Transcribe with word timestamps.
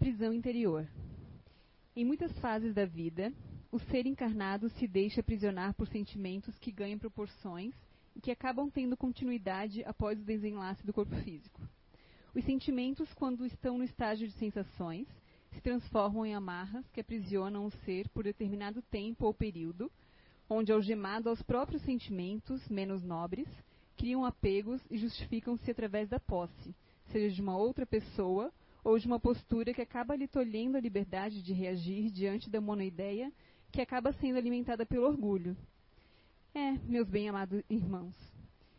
prisão 0.00 0.32
interior. 0.32 0.88
Em 1.94 2.06
muitas 2.06 2.32
fases 2.38 2.72
da 2.72 2.86
vida, 2.86 3.30
o 3.70 3.78
ser 3.78 4.06
encarnado 4.06 4.70
se 4.70 4.88
deixa 4.88 5.20
aprisionar 5.20 5.74
por 5.74 5.86
sentimentos 5.88 6.58
que 6.58 6.72
ganham 6.72 6.98
proporções 6.98 7.74
e 8.16 8.20
que 8.20 8.30
acabam 8.30 8.70
tendo 8.70 8.96
continuidade 8.96 9.84
após 9.84 10.18
o 10.18 10.24
desenlace 10.24 10.86
do 10.86 10.92
corpo 10.94 11.14
físico. 11.16 11.60
Os 12.34 12.42
sentimentos, 12.46 13.12
quando 13.12 13.44
estão 13.44 13.76
no 13.76 13.84
estágio 13.84 14.26
de 14.26 14.32
sensações, 14.32 15.06
se 15.52 15.60
transformam 15.60 16.24
em 16.24 16.34
amarras 16.34 16.88
que 16.92 17.00
aprisionam 17.00 17.66
o 17.66 17.70
ser 17.84 18.08
por 18.08 18.24
determinado 18.24 18.80
tempo 18.80 19.26
ou 19.26 19.34
período, 19.34 19.92
onde, 20.48 20.72
algemado 20.72 21.28
aos 21.28 21.42
próprios 21.42 21.82
sentimentos 21.82 22.66
menos 22.70 23.04
nobres, 23.04 23.48
criam 23.98 24.24
apegos 24.24 24.80
e 24.90 24.96
justificam-se 24.96 25.70
através 25.70 26.08
da 26.08 26.18
posse, 26.18 26.74
seja 27.12 27.34
de 27.34 27.42
uma 27.42 27.54
outra 27.54 27.84
pessoa 27.84 28.50
ou 28.82 28.98
de 28.98 29.06
uma 29.06 29.20
postura 29.20 29.74
que 29.74 29.82
acaba 29.82 30.16
lhe 30.16 30.26
tolhendo 30.26 30.76
a 30.76 30.80
liberdade 30.80 31.42
de 31.42 31.52
reagir 31.52 32.10
diante 32.10 32.50
da 32.50 32.60
monoideia 32.60 33.32
que 33.70 33.80
acaba 33.80 34.12
sendo 34.14 34.36
alimentada 34.36 34.84
pelo 34.84 35.06
orgulho. 35.06 35.56
É, 36.54 36.72
meus 36.88 37.08
bem-amados 37.08 37.62
irmãos, 37.70 38.14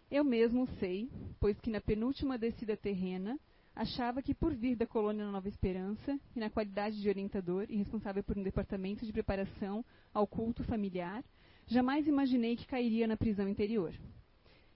eu 0.10 0.24
mesmo 0.24 0.68
sei, 0.80 1.10
pois 1.40 1.58
que 1.60 1.70
na 1.70 1.80
penúltima 1.80 2.38
descida 2.38 2.76
terrena 2.76 3.40
achava 3.74 4.22
que 4.22 4.34
por 4.34 4.54
vir 4.54 4.76
da 4.76 4.86
colônia 4.86 5.32
Nova 5.32 5.48
Esperança 5.48 6.20
e 6.36 6.40
na 6.40 6.50
qualidade 6.50 7.02
de 7.02 7.08
orientador 7.08 7.66
e 7.70 7.78
responsável 7.78 8.22
por 8.22 8.38
um 8.38 8.44
departamento 8.44 9.06
de 9.06 9.14
preparação 9.14 9.86
ao 10.14 10.28
culto 10.28 10.64
familiar, 10.66 11.24
jamais 11.68 12.08
imaginei 12.08 12.58
que 12.58 12.68
cairia 12.68 13.08
na 13.08 13.16
prisão 13.16 13.48
interior. 13.48 13.94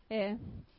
É, 0.09 0.37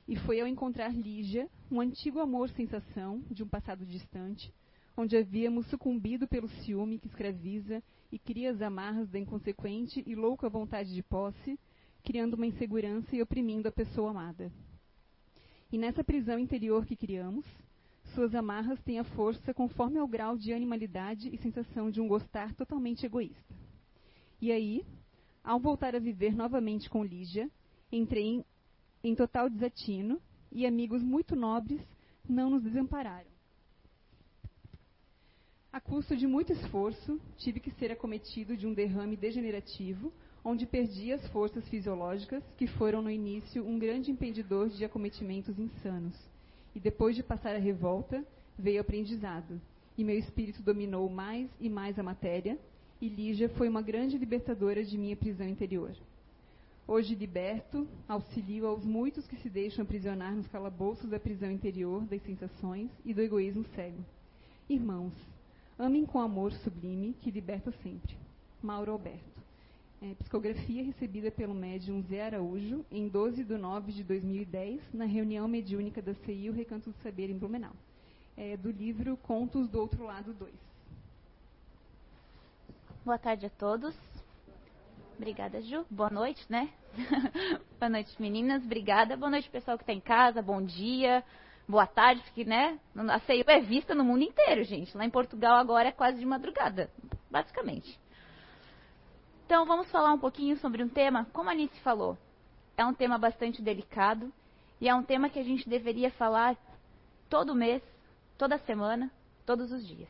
e 0.08 0.16
foi 0.16 0.40
ao 0.40 0.46
encontrar 0.46 0.94
Lígia, 0.94 1.48
um 1.70 1.80
antigo 1.80 2.20
amor-sensação 2.20 3.22
de 3.30 3.42
um 3.42 3.48
passado 3.48 3.84
distante, 3.84 4.52
onde 4.96 5.16
havíamos 5.16 5.66
sucumbido 5.66 6.28
pelo 6.28 6.48
ciúme 6.48 6.98
que 6.98 7.08
escraviza 7.08 7.82
e 8.10 8.18
cria 8.18 8.50
as 8.50 8.62
amarras 8.62 9.08
da 9.10 9.18
inconsequente 9.18 10.02
e 10.06 10.14
louca 10.14 10.48
vontade 10.48 10.94
de 10.94 11.02
posse, 11.02 11.58
criando 12.04 12.34
uma 12.34 12.46
insegurança 12.46 13.14
e 13.16 13.20
oprimindo 13.20 13.68
a 13.68 13.72
pessoa 13.72 14.10
amada. 14.10 14.50
E 15.72 15.76
nessa 15.76 16.04
prisão 16.04 16.38
interior 16.38 16.86
que 16.86 16.94
criamos, 16.94 17.44
suas 18.14 18.34
amarras 18.34 18.80
têm 18.82 19.00
a 19.00 19.04
força 19.04 19.52
conforme 19.52 19.98
ao 19.98 20.06
grau 20.06 20.38
de 20.38 20.52
animalidade 20.52 21.28
e 21.34 21.38
sensação 21.38 21.90
de 21.90 22.00
um 22.00 22.06
gostar 22.06 22.54
totalmente 22.54 23.04
egoísta. 23.04 23.54
E 24.40 24.52
aí, 24.52 24.84
ao 25.42 25.58
voltar 25.58 25.96
a 25.96 25.98
viver 25.98 26.34
novamente 26.34 26.88
com 26.88 27.04
Lígia, 27.04 27.50
entrei 27.90 28.44
em, 29.08 29.14
total 29.14 29.48
desatino 29.48 30.20
e 30.50 30.66
amigos 30.66 31.02
muito 31.02 31.36
nobres 31.36 31.80
não 32.28 32.50
nos 32.50 32.62
desampararam. 32.62 33.30
A 35.72 35.80
custo 35.80 36.16
de 36.16 36.26
muito 36.26 36.52
esforço, 36.52 37.20
tive 37.36 37.60
que 37.60 37.70
ser 37.72 37.92
acometido 37.92 38.56
de 38.56 38.66
um 38.66 38.72
derrame 38.72 39.16
degenerativo, 39.16 40.12
onde 40.42 40.64
perdi 40.64 41.12
as 41.12 41.26
forças 41.28 41.68
fisiológicas, 41.68 42.42
que 42.56 42.66
foram 42.66 43.02
no 43.02 43.10
início 43.10 43.66
um 43.66 43.78
grande 43.78 44.10
impedidor 44.10 44.68
de 44.70 44.84
acometimentos 44.84 45.58
insanos. 45.58 46.14
E 46.74 46.80
depois 46.80 47.14
de 47.14 47.22
passar 47.22 47.54
a 47.54 47.58
revolta, 47.58 48.24
veio 48.58 48.78
o 48.78 48.80
aprendizado, 48.80 49.60
e 49.98 50.04
meu 50.04 50.18
espírito 50.18 50.62
dominou 50.62 51.08
mais 51.10 51.50
e 51.60 51.68
mais 51.68 51.98
a 51.98 52.02
matéria, 52.02 52.58
e 53.00 53.08
Lígia 53.08 53.48
foi 53.50 53.68
uma 53.68 53.82
grande 53.82 54.16
libertadora 54.16 54.82
de 54.82 54.96
minha 54.96 55.16
prisão 55.16 55.46
interior. 55.46 55.94
Hoje 56.88 57.14
liberto, 57.14 57.86
auxilio 58.08 58.66
aos 58.66 58.84
muitos 58.84 59.26
que 59.26 59.36
se 59.36 59.50
deixam 59.50 59.82
aprisionar 59.82 60.34
nos 60.34 60.46
calabouços 60.46 61.10
da 61.10 61.18
prisão 61.18 61.50
interior, 61.50 62.02
das 62.04 62.22
sensações 62.22 62.90
e 63.04 63.12
do 63.12 63.20
egoísmo 63.20 63.64
cego. 63.74 64.04
Irmãos, 64.68 65.12
Amem 65.78 66.06
com 66.06 66.18
amor 66.18 66.52
sublime 66.52 67.14
que 67.20 67.30
liberta 67.30 67.70
sempre. 67.82 68.16
Mauro 68.62 68.92
Alberto. 68.92 69.44
É, 70.00 70.14
psicografia 70.14 70.82
recebida 70.82 71.30
pelo 71.30 71.54
médium 71.54 72.02
Zé 72.02 72.24
Araújo 72.24 72.82
em 72.90 73.08
12 73.08 73.44
de 73.44 73.58
nove 73.58 73.92
de 73.92 74.02
2010, 74.02 74.80
na 74.94 75.04
reunião 75.04 75.46
mediúnica 75.46 76.00
da 76.00 76.14
CI, 76.14 76.48
o 76.48 76.54
Recanto 76.54 76.90
do 76.90 76.96
Saber, 77.02 77.28
em 77.28 77.36
Blumenau. 77.36 77.72
É, 78.38 78.56
do 78.56 78.70
livro 78.70 79.18
Contos 79.18 79.68
do 79.68 79.78
Outro 79.78 80.02
Lado 80.02 80.32
2. 80.32 80.50
Boa 83.04 83.18
tarde 83.18 83.44
a 83.44 83.50
todos. 83.50 83.94
Obrigada, 85.16 85.60
Ju. 85.62 85.84
Boa 85.90 86.10
noite, 86.10 86.44
né? 86.48 86.68
Boa 87.80 87.88
noite, 87.88 88.14
meninas. 88.20 88.62
Obrigada. 88.62 89.16
Boa 89.16 89.30
noite, 89.30 89.48
pessoal 89.50 89.76
que 89.76 89.82
está 89.82 89.92
em 89.92 90.00
casa. 90.00 90.42
Bom 90.42 90.62
dia 90.62 91.24
boa 91.68 91.86
tarde, 91.86 92.22
que, 92.32 92.44
né? 92.44 92.78
A 93.10 93.18
CEIU 93.20 93.44
é 93.48 93.60
vista 93.60 93.94
no 93.94 94.04
mundo 94.04 94.22
inteiro, 94.22 94.62
gente. 94.64 94.96
Lá 94.96 95.04
em 95.04 95.10
Portugal 95.10 95.56
agora 95.56 95.88
é 95.88 95.92
quase 95.92 96.18
de 96.18 96.24
madrugada, 96.24 96.90
basicamente. 97.30 97.98
Então 99.44 99.66
vamos 99.66 99.90
falar 99.90 100.12
um 100.12 100.18
pouquinho 100.18 100.56
sobre 100.58 100.82
um 100.82 100.88
tema, 100.88 101.26
como 101.32 101.48
a 101.48 101.52
Anice 101.52 101.78
falou, 101.80 102.16
é 102.76 102.84
um 102.84 102.94
tema 102.94 103.18
bastante 103.18 103.62
delicado 103.62 104.32
e 104.80 104.88
é 104.88 104.94
um 104.94 105.02
tema 105.02 105.28
que 105.28 105.38
a 105.38 105.44
gente 105.44 105.68
deveria 105.68 106.10
falar 106.12 106.56
todo 107.28 107.54
mês, 107.54 107.82
toda 108.36 108.58
semana, 108.58 109.10
todos 109.44 109.72
os 109.72 109.86
dias. 109.86 110.08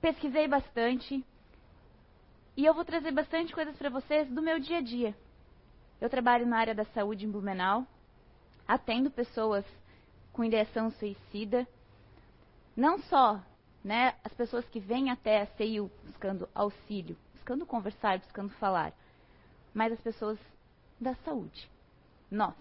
Pesquisei 0.00 0.46
bastante 0.46 1.24
e 2.56 2.64
eu 2.64 2.72
vou 2.72 2.84
trazer 2.84 3.12
bastante 3.12 3.52
coisas 3.52 3.76
para 3.76 3.90
vocês 3.90 4.28
do 4.30 4.40
meu 4.40 4.58
dia 4.58 4.78
a 4.78 4.80
dia. 4.80 5.14
Eu 6.00 6.08
trabalho 6.08 6.46
na 6.46 6.58
área 6.58 6.74
da 6.74 6.84
saúde 6.86 7.26
em 7.26 7.30
Blumenau 7.30 7.86
atendo 8.66 9.10
pessoas 9.10 9.64
com 10.32 10.44
ideação 10.44 10.90
suicida. 10.92 11.66
Não 12.74 12.98
só 13.02 13.40
né, 13.84 14.14
as 14.24 14.32
pessoas 14.32 14.66
que 14.68 14.80
vêm 14.80 15.10
até 15.10 15.42
a 15.42 15.46
CEIU 15.46 15.90
buscando 16.04 16.48
auxílio, 16.54 17.16
buscando 17.34 17.64
conversar, 17.66 18.18
buscando 18.18 18.50
falar, 18.54 18.92
mas 19.72 19.92
as 19.92 20.00
pessoas 20.00 20.38
da 21.00 21.14
saúde. 21.16 21.70
Nós. 22.30 22.56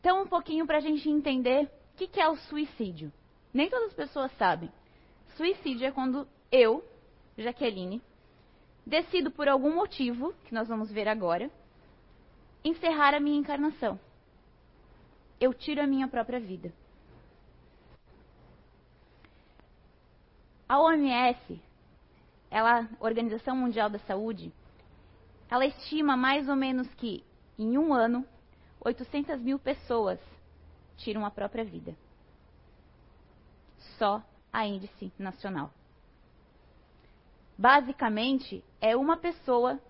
Então, 0.00 0.22
um 0.22 0.26
pouquinho 0.26 0.66
para 0.66 0.78
a 0.78 0.80
gente 0.80 1.08
entender 1.08 1.64
o 1.64 1.96
que, 1.96 2.08
que 2.08 2.20
é 2.20 2.28
o 2.28 2.36
suicídio. 2.36 3.12
Nem 3.52 3.70
todas 3.70 3.88
as 3.88 3.94
pessoas 3.94 4.32
sabem. 4.36 4.70
Suicídio 5.36 5.86
é 5.86 5.92
quando 5.92 6.26
eu, 6.50 6.84
Jaqueline, 7.38 8.02
decido 8.86 9.30
por 9.30 9.48
algum 9.48 9.74
motivo, 9.74 10.32
que 10.44 10.54
nós 10.54 10.68
vamos 10.68 10.90
ver 10.90 11.08
agora, 11.08 11.50
encerrar 12.64 13.14
a 13.14 13.20
minha 13.20 13.38
encarnação 13.38 13.98
eu 15.40 15.52
tiro 15.52 15.82
a 15.82 15.86
minha 15.86 16.08
própria 16.08 16.40
vida. 16.40 16.72
A 20.68 20.80
OMS, 20.80 21.60
ela, 22.50 22.88
Organização 22.98 23.56
Mundial 23.56 23.88
da 23.88 23.98
Saúde, 24.00 24.52
ela 25.48 25.64
estima 25.64 26.16
mais 26.16 26.48
ou 26.48 26.56
menos 26.56 26.92
que, 26.94 27.22
em 27.58 27.78
um 27.78 27.92
ano, 27.92 28.26
800 28.80 29.40
mil 29.40 29.58
pessoas 29.58 30.18
tiram 30.96 31.24
a 31.24 31.30
própria 31.30 31.64
vida. 31.64 31.94
Só 33.98 34.22
a 34.52 34.66
índice 34.66 35.12
nacional. 35.18 35.70
Basicamente, 37.58 38.62
é 38.80 38.94
uma 38.96 39.16
pessoa 39.16 39.80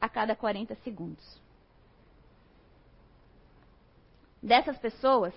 a 0.00 0.08
cada 0.08 0.36
40 0.36 0.74
segundos. 0.76 1.40
Dessas 4.42 4.78
pessoas, 4.78 5.34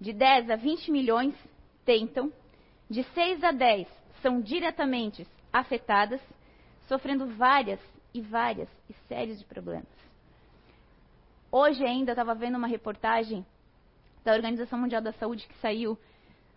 de 0.00 0.12
10 0.12 0.50
a 0.50 0.56
20 0.56 0.90
milhões 0.90 1.34
tentam, 1.84 2.32
de 2.88 3.02
6 3.02 3.44
a 3.44 3.52
10 3.52 3.86
são 4.22 4.40
diretamente 4.40 5.26
afetadas, 5.52 6.20
sofrendo 6.88 7.26
várias 7.26 7.80
e 8.14 8.20
várias 8.20 8.68
e 8.88 8.94
sérios 9.06 9.38
de 9.38 9.44
problemas. 9.44 9.86
Hoje 11.52 11.84
ainda 11.84 12.12
estava 12.12 12.34
vendo 12.34 12.56
uma 12.56 12.66
reportagem 12.66 13.44
da 14.24 14.32
Organização 14.32 14.78
Mundial 14.78 15.02
da 15.02 15.12
Saúde 15.12 15.46
que 15.46 15.54
saiu 15.60 15.98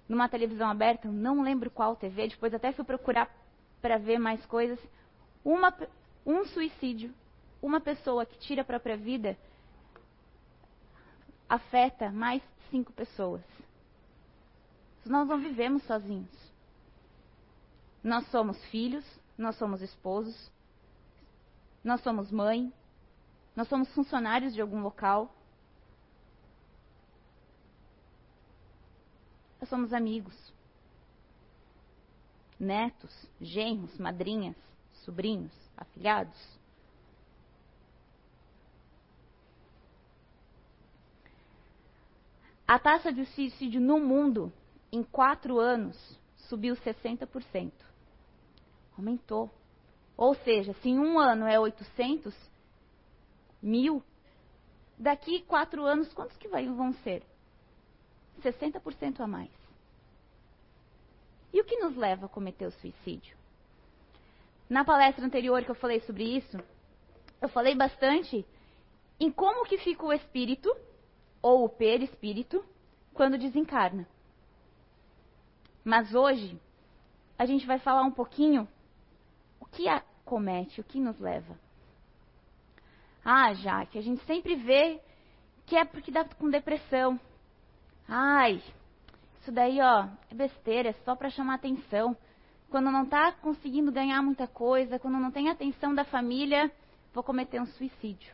numa 0.08 0.28
televisão 0.28 0.70
aberta, 0.70 1.08
não 1.08 1.42
lembro 1.42 1.70
qual 1.70 1.96
TV, 1.96 2.30
depois 2.30 2.54
até 2.54 2.72
fui 2.72 2.84
procurar 2.84 3.30
para 3.82 3.98
ver 3.98 4.20
mais 4.20 4.46
coisas. 4.46 4.80
Uma, 5.44 5.76
um 6.26 6.46
suicídio, 6.46 7.14
uma 7.62 7.80
pessoa 7.80 8.26
que 8.26 8.38
tira 8.40 8.62
a 8.62 8.66
própria 8.66 8.98
vida, 8.98 9.38
afeta 11.48 12.12
mais 12.12 12.42
cinco 12.70 12.94
pessoas. 12.94 13.42
Nós 15.06 15.28
não 15.28 15.40
vivemos 15.40 15.84
sozinhos. 15.84 16.50
Nós 18.04 18.26
somos 18.28 18.64
filhos, 18.66 19.06
nós 19.38 19.56
somos 19.58 19.82
esposos, 19.82 20.52
nós 21.84 22.02
somos 22.02 22.32
mãe, 22.32 22.72
nós 23.56 23.68
somos 23.68 23.90
funcionários 23.94 24.54
de 24.54 24.62
algum 24.62 24.82
local. 24.82 25.34
Nós 29.60 29.68
somos 29.68 29.92
amigos, 29.92 30.54
netos, 32.60 33.12
genros, 33.40 33.98
madrinhas, 33.98 34.56
sobrinhos, 35.06 35.54
afilhados. 35.78 36.60
A 42.68 42.78
taxa 42.78 43.12
de 43.12 43.26
suicídio 43.26 43.82
no 43.82 44.00
mundo 44.00 44.54
em 44.92 45.04
quatro 45.04 45.60
anos, 45.60 45.98
subiu 46.36 46.76
60%. 46.76 47.72
Aumentou. 48.98 49.50
Ou 50.18 50.36
seja, 50.36 50.74
se 50.74 50.90
em 50.90 51.00
um 51.00 51.18
ano 51.18 51.48
é 51.48 51.60
800 51.60 52.36
mil, 53.62 54.04
daqui 54.98 55.42
quatro 55.42 55.86
anos, 55.86 56.12
quantos 56.14 56.36
que 56.38 56.48
vão 56.48 56.94
ser? 57.04 57.24
60% 58.42 59.20
a 59.20 59.28
mais. 59.28 59.59
E 61.52 61.60
o 61.60 61.64
que 61.64 61.78
nos 61.78 61.96
leva 61.96 62.28
a 62.28 62.30
cometer 62.30 62.66
o 62.66 62.72
suicídio? 62.72 63.36
Na 64.70 64.86
palestra 64.86 65.26
anterior 65.26 65.64
que 65.64 65.72
eu 65.72 65.76
falei 65.76 66.00
sobre 66.02 66.24
isso, 66.24 66.58
eu 67.42 67.50
falei 67.50 67.76
bastante 67.76 68.46
em 69.20 69.32
como 69.32 69.66
que 69.66 69.78
fica 69.78 70.06
o 70.06 70.14
espírito, 70.14 70.74
ou 71.42 71.66
o 71.66 71.70
perispírito, 71.70 72.64
quando 73.14 73.38
desencarna. 73.38 74.08
Mas 75.84 76.14
hoje, 76.14 76.60
a 77.38 77.46
gente 77.46 77.66
vai 77.66 77.80
falar 77.80 78.04
um 78.04 78.12
pouquinho 78.12 78.68
o 79.60 79.66
que 79.66 79.88
acomete, 79.88 80.80
o 80.80 80.84
que 80.84 81.00
nos 81.00 81.20
leva. 81.20 81.58
Ah, 83.24 83.54
Jaque, 83.54 83.98
a 83.98 84.02
gente 84.02 84.24
sempre 84.26 84.56
vê 84.56 85.02
que 85.66 85.76
é 85.76 85.86
porque 85.86 86.12
dá 86.12 86.24
com 86.26 86.50
depressão. 86.50 87.20
Ai, 88.08 88.62
isso 89.50 89.56
daí, 89.56 89.82
ó, 89.82 90.08
é 90.30 90.36
besteira, 90.36 90.90
é 90.90 90.94
só 91.04 91.16
para 91.16 91.32
chamar 91.32 91.56
atenção. 91.56 92.16
Quando 92.70 92.92
não 92.92 93.04
está 93.04 93.32
conseguindo 93.32 93.92
ganhar 93.92 94.22
muita 94.22 94.48
coisa, 94.48 95.00
quando 95.00 95.18
não 95.18 95.32
tem 95.32 95.50
atenção 95.50 95.96
da 95.96 96.04
família, 96.04 96.72
vou 97.12 97.24
cometer 97.24 97.60
um 97.60 97.66
suicídio. 97.66 98.32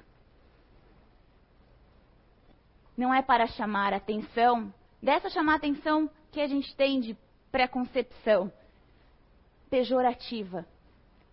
Não 2.97 3.13
é 3.13 3.21
para 3.21 3.47
chamar 3.47 3.93
atenção, 3.93 4.73
dessa 5.01 5.29
chamar 5.29 5.55
atenção 5.55 6.09
que 6.33 6.41
a 6.41 6.47
gente 6.47 6.75
tem 6.75 6.99
de 6.99 7.17
preconcepção 7.49 8.51
pejorativa. 9.69 10.65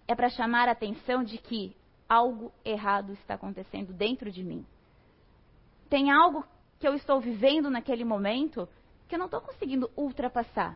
É 0.06 0.14
para 0.14 0.28
chamar 0.28 0.68
atenção 0.68 1.24
de 1.24 1.38
que 1.38 1.74
algo 2.08 2.52
errado 2.64 3.14
está 3.14 3.34
acontecendo 3.34 3.92
dentro 3.92 4.30
de 4.30 4.44
mim. 4.44 4.64
Tem 5.88 6.12
algo 6.12 6.44
que 6.78 6.86
eu 6.86 6.94
estou 6.94 7.20
vivendo 7.20 7.68
naquele 7.68 8.04
momento 8.04 8.68
que 9.12 9.16
eu 9.16 9.18
não 9.18 9.26
estou 9.26 9.42
conseguindo 9.42 9.90
ultrapassar. 9.94 10.74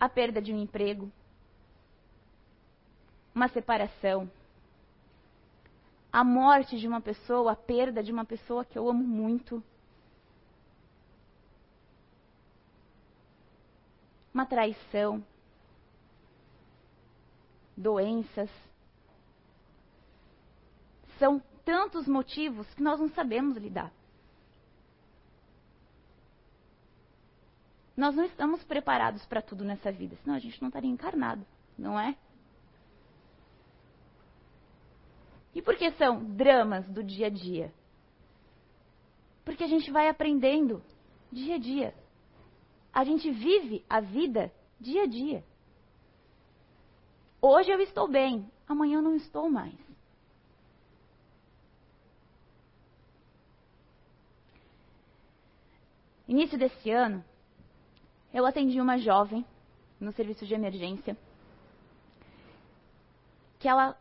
A 0.00 0.08
perda 0.08 0.40
de 0.40 0.54
um 0.54 0.58
emprego, 0.58 1.12
uma 3.34 3.46
separação, 3.48 4.30
a 6.10 6.24
morte 6.24 6.78
de 6.78 6.88
uma 6.88 7.02
pessoa, 7.02 7.52
a 7.52 7.56
perda 7.56 8.02
de 8.02 8.10
uma 8.10 8.24
pessoa 8.24 8.64
que 8.64 8.78
eu 8.78 8.88
amo 8.88 9.04
muito. 9.04 9.62
Uma 14.32 14.46
traição, 14.46 15.22
doenças. 17.76 18.48
São 21.18 21.38
tantos 21.66 22.08
motivos 22.08 22.66
que 22.72 22.82
nós 22.82 22.98
não 22.98 23.10
sabemos 23.10 23.58
lidar. 23.58 23.92
Nós 27.98 28.14
não 28.14 28.24
estamos 28.26 28.62
preparados 28.62 29.26
para 29.26 29.42
tudo 29.42 29.64
nessa 29.64 29.90
vida, 29.90 30.14
senão 30.22 30.36
a 30.36 30.38
gente 30.38 30.62
não 30.62 30.68
estaria 30.68 30.88
encarnado, 30.88 31.44
não 31.76 31.98
é? 31.98 32.16
E 35.52 35.60
por 35.60 35.76
que 35.76 35.90
são 35.90 36.24
dramas 36.36 36.86
do 36.86 37.02
dia 37.02 37.26
a 37.26 37.28
dia? 37.28 37.74
Porque 39.44 39.64
a 39.64 39.66
gente 39.66 39.90
vai 39.90 40.08
aprendendo 40.08 40.80
dia 41.32 41.56
a 41.56 41.58
dia. 41.58 41.92
A 42.92 43.02
gente 43.02 43.32
vive 43.32 43.84
a 43.90 43.98
vida 43.98 44.52
dia 44.78 45.02
a 45.02 45.06
dia. 45.06 45.44
Hoje 47.42 47.72
eu 47.72 47.80
estou 47.80 48.06
bem, 48.06 48.48
amanhã 48.68 48.98
eu 48.98 49.02
não 49.02 49.16
estou 49.16 49.50
mais. 49.50 49.74
Início 56.28 56.56
desse 56.56 56.92
ano, 56.92 57.24
eu 58.32 58.44
atendi 58.46 58.80
uma 58.80 58.98
jovem 58.98 59.44
no 60.00 60.12
serviço 60.12 60.46
de 60.46 60.54
emergência 60.54 61.16
que 63.58 63.68
ela 63.68 63.96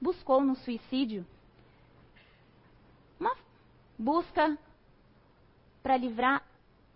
buscou 0.00 0.40
no 0.42 0.54
suicídio 0.54 1.26
uma 3.18 3.36
busca 3.98 4.56
para 5.82 5.96
livrar 5.96 6.44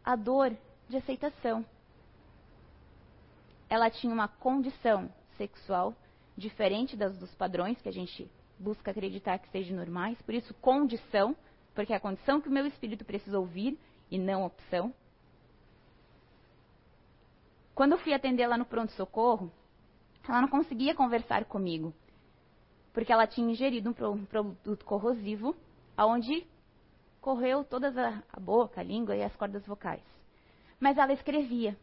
a 0.05 0.15
dor 0.15 0.57
de 0.89 0.97
aceitação. 0.97 1.65
Ela 3.69 3.91
tinha 3.91 4.13
uma 4.13 4.29
condição 4.29 5.13
sexual 5.37 5.95
diferente 6.37 6.97
das 6.97 7.17
dos 7.17 7.35
padrões 7.35 7.81
que 7.81 7.89
a 7.89 7.93
gente 7.93 8.31
busca 8.59 8.91
acreditar 8.91 9.39
que 9.39 9.49
sejam 9.51 9.77
normais, 9.77 10.21
por 10.23 10.35
isso 10.35 10.55
condição, 10.55 11.37
porque 11.75 11.93
é 11.93 11.97
a 11.97 12.01
condição 12.01 12.41
que 12.41 12.49
o 12.49 12.53
meu 12.53 12.67
espírito 12.67 13.05
precisa 13.05 13.39
ouvir 13.39 13.79
e 14.11 14.19
não 14.19 14.45
opção. 14.45 14.95
Quando 17.77 17.93
eu 17.93 17.99
fui 17.99 18.13
atendê-la 18.13 18.59
no 18.59 18.65
pronto-socorro, 18.65 19.53
ela 20.29 20.41
não 20.41 20.49
conseguia 20.49 20.97
conversar 20.97 21.45
comigo 21.45 21.95
porque 22.97 23.13
ela 23.13 23.27
tinha 23.27 23.53
ingerido 23.53 23.91
um 23.91 24.25
produto 24.25 24.83
corrosivo, 24.87 25.55
aonde 25.95 26.47
correu 27.21 27.63
toda 27.63 28.25
a 28.33 28.41
boca, 28.41 28.81
a 28.81 28.83
língua 28.83 29.15
e 29.15 29.23
as 29.23 29.37
cordas 29.37 29.67
vocais. 29.67 30.03
Mas 30.81 30.97
ela 30.97 31.13
escrevia. 31.13 31.77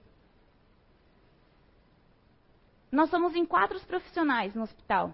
Nós 2.91 3.11
somos 3.11 3.35
em 3.35 3.45
quatro 3.45 3.79
profissionais 3.81 4.55
no 4.55 4.63
hospital. 4.63 5.13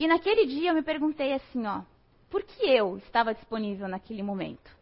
E 0.00 0.08
naquele 0.08 0.46
dia 0.46 0.70
eu 0.70 0.74
me 0.74 0.82
perguntei 0.82 1.32
assim, 1.34 1.64
ó, 1.64 1.82
por 2.28 2.42
que 2.42 2.64
eu 2.64 2.96
estava 2.96 3.32
disponível 3.32 3.86
naquele 3.86 4.24
momento? 4.24 4.76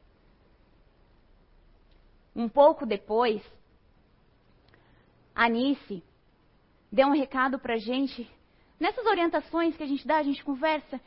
Um 2.35 2.49
pouco 2.49 2.87
depois, 2.87 3.43
Anice 5.35 6.03
deu 6.91 7.09
um 7.09 7.13
recado 7.13 7.59
pra 7.59 7.77
gente 7.77 8.29
Nessas 8.81 9.05
orientações 9.05 9.77
que 9.77 9.83
a 9.83 9.87
gente 9.87 10.07
dá, 10.07 10.17
a 10.17 10.23
gente 10.23 10.43
conversa. 10.43 10.99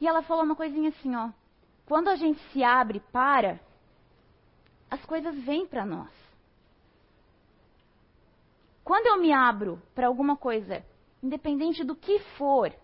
E 0.00 0.08
ela 0.08 0.22
falou 0.22 0.42
uma 0.42 0.56
coisinha 0.56 0.88
assim, 0.88 1.14
ó. 1.14 1.30
Quando 1.84 2.08
a 2.08 2.16
gente 2.16 2.40
se 2.50 2.64
abre 2.64 2.98
para, 3.12 3.60
as 4.90 5.04
coisas 5.04 5.36
vêm 5.44 5.66
para 5.66 5.84
nós. 5.84 6.10
Quando 8.82 9.06
eu 9.06 9.20
me 9.20 9.32
abro 9.32 9.80
para 9.94 10.06
alguma 10.06 10.34
coisa, 10.34 10.82
independente 11.22 11.84
do 11.84 11.94
que 11.94 12.18
for, 12.38 12.74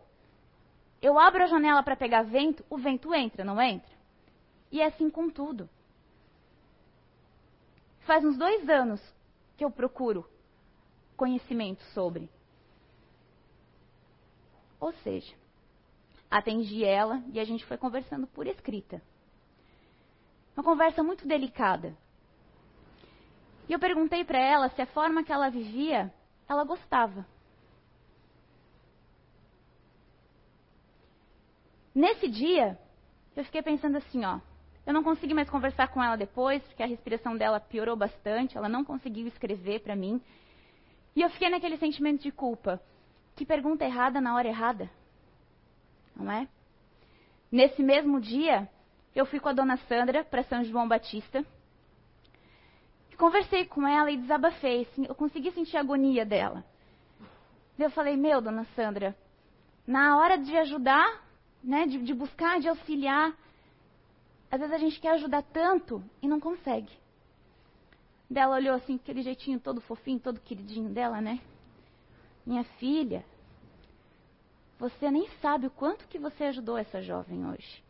eu 1.00 1.18
abro 1.18 1.42
a 1.42 1.46
janela 1.46 1.82
para 1.82 1.96
pegar 1.96 2.22
vento, 2.22 2.62
o 2.68 2.76
vento 2.76 3.14
entra, 3.14 3.42
não 3.42 3.60
entra? 3.60 3.90
E 4.70 4.82
é 4.82 4.86
assim 4.86 5.08
com 5.08 5.30
tudo. 5.30 5.68
Faz 8.00 8.22
uns 8.22 8.36
dois 8.36 8.68
anos 8.68 9.00
que 9.56 9.64
eu 9.64 9.70
procuro 9.70 10.28
conhecimento 11.20 11.82
sobre. 11.92 12.30
Ou 14.80 14.90
seja, 15.04 15.34
atendi 16.30 16.82
ela 16.82 17.22
e 17.30 17.38
a 17.38 17.44
gente 17.44 17.62
foi 17.66 17.76
conversando 17.76 18.26
por 18.28 18.46
escrita. 18.46 19.02
Uma 20.56 20.64
conversa 20.64 21.02
muito 21.02 21.28
delicada. 21.28 21.94
E 23.68 23.72
eu 23.74 23.78
perguntei 23.78 24.24
para 24.24 24.38
ela 24.38 24.70
se 24.70 24.80
a 24.80 24.86
forma 24.86 25.22
que 25.22 25.30
ela 25.30 25.50
vivia, 25.50 26.10
ela 26.48 26.64
gostava. 26.64 27.26
Nesse 31.94 32.28
dia, 32.28 32.78
eu 33.36 33.44
fiquei 33.44 33.60
pensando 33.60 33.98
assim, 33.98 34.24
ó, 34.24 34.40
eu 34.86 34.94
não 34.94 35.02
consegui 35.02 35.34
mais 35.34 35.50
conversar 35.50 35.88
com 35.88 36.02
ela 36.02 36.16
depois, 36.16 36.62
porque 36.62 36.82
a 36.82 36.86
respiração 36.86 37.36
dela 37.36 37.60
piorou 37.60 37.94
bastante, 37.94 38.56
ela 38.56 38.70
não 38.70 38.82
conseguiu 38.82 39.26
escrever 39.26 39.80
para 39.80 39.94
mim. 39.94 40.22
E 41.14 41.22
eu 41.22 41.30
fiquei 41.30 41.48
naquele 41.48 41.76
sentimento 41.76 42.22
de 42.22 42.30
culpa. 42.30 42.80
Que 43.36 43.44
pergunta 43.44 43.84
errada 43.84 44.20
na 44.20 44.34
hora 44.34 44.48
errada. 44.48 44.90
Não 46.14 46.30
é? 46.30 46.48
Nesse 47.50 47.82
mesmo 47.82 48.20
dia, 48.20 48.68
eu 49.14 49.26
fui 49.26 49.40
com 49.40 49.48
a 49.48 49.52
dona 49.52 49.76
Sandra 49.88 50.24
para 50.24 50.44
São 50.44 50.62
João 50.64 50.86
Batista. 50.86 51.44
Conversei 53.16 53.66
com 53.66 53.86
ela 53.86 54.10
e 54.10 54.16
desabafei. 54.16 54.82
Assim, 54.82 55.04
eu 55.06 55.14
consegui 55.14 55.50
sentir 55.50 55.76
a 55.76 55.80
agonia 55.80 56.24
dela. 56.24 56.64
Eu 57.78 57.90
falei, 57.90 58.16
meu, 58.16 58.40
dona 58.40 58.64
Sandra, 58.76 59.16
na 59.86 60.18
hora 60.18 60.36
de 60.36 60.56
ajudar, 60.56 61.22
né, 61.62 61.86
de, 61.86 61.98
de 61.98 62.14
buscar, 62.14 62.60
de 62.60 62.68
auxiliar, 62.68 63.34
às 64.50 64.58
vezes 64.58 64.74
a 64.74 64.78
gente 64.78 65.00
quer 65.00 65.10
ajudar 65.12 65.42
tanto 65.42 66.02
e 66.20 66.28
não 66.28 66.40
consegue. 66.40 66.92
Dela 68.30 68.54
olhou 68.54 68.76
assim, 68.76 68.94
aquele 68.94 69.22
jeitinho 69.22 69.58
todo 69.58 69.80
fofinho, 69.80 70.20
todo 70.20 70.40
queridinho 70.40 70.88
dela, 70.88 71.20
né? 71.20 71.40
Minha 72.46 72.62
filha, 72.62 73.24
você 74.78 75.10
nem 75.10 75.28
sabe 75.42 75.66
o 75.66 75.70
quanto 75.70 76.06
que 76.06 76.18
você 76.18 76.44
ajudou 76.44 76.78
essa 76.78 77.02
jovem 77.02 77.44
hoje. 77.44 77.82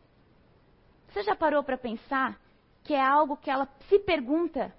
Você 1.07 1.23
já 1.23 1.35
parou 1.35 1.63
para 1.63 1.77
pensar 1.77 2.39
que 2.83 2.93
é 2.93 3.01
algo 3.01 3.37
que 3.37 3.51
ela 3.51 3.67
se 3.87 3.99
pergunta 3.99 4.75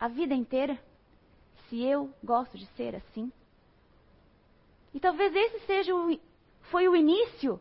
a 0.00 0.08
vida 0.08 0.34
inteira? 0.34 0.78
Se 1.68 1.80
eu 1.82 2.12
gosto 2.22 2.58
de 2.58 2.66
ser 2.76 2.96
assim? 2.96 3.32
E 4.92 5.00
talvez 5.00 5.34
esse 5.34 5.60
seja 5.66 5.94
o, 5.94 6.18
foi 6.70 6.88
o 6.88 6.96
início 6.96 7.60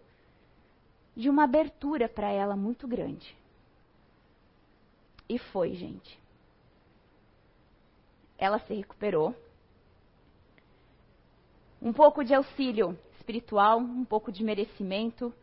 de 1.15 1.29
uma 1.29 1.43
abertura 1.43 2.09
para 2.09 2.29
ela 2.31 2.55
muito 2.55 2.87
grande. 2.87 3.35
E 5.29 5.37
foi, 5.37 5.73
gente. 5.73 6.22
Ela 8.37 8.59
se 8.59 8.73
recuperou. 8.73 9.35
Um 11.81 11.91
pouco 11.91 12.23
de 12.23 12.33
auxílio 12.33 12.97
espiritual, 13.15 13.79
um 13.79 14.05
pouco 14.05 14.31
de 14.31 14.43
merecimento. 14.43 15.33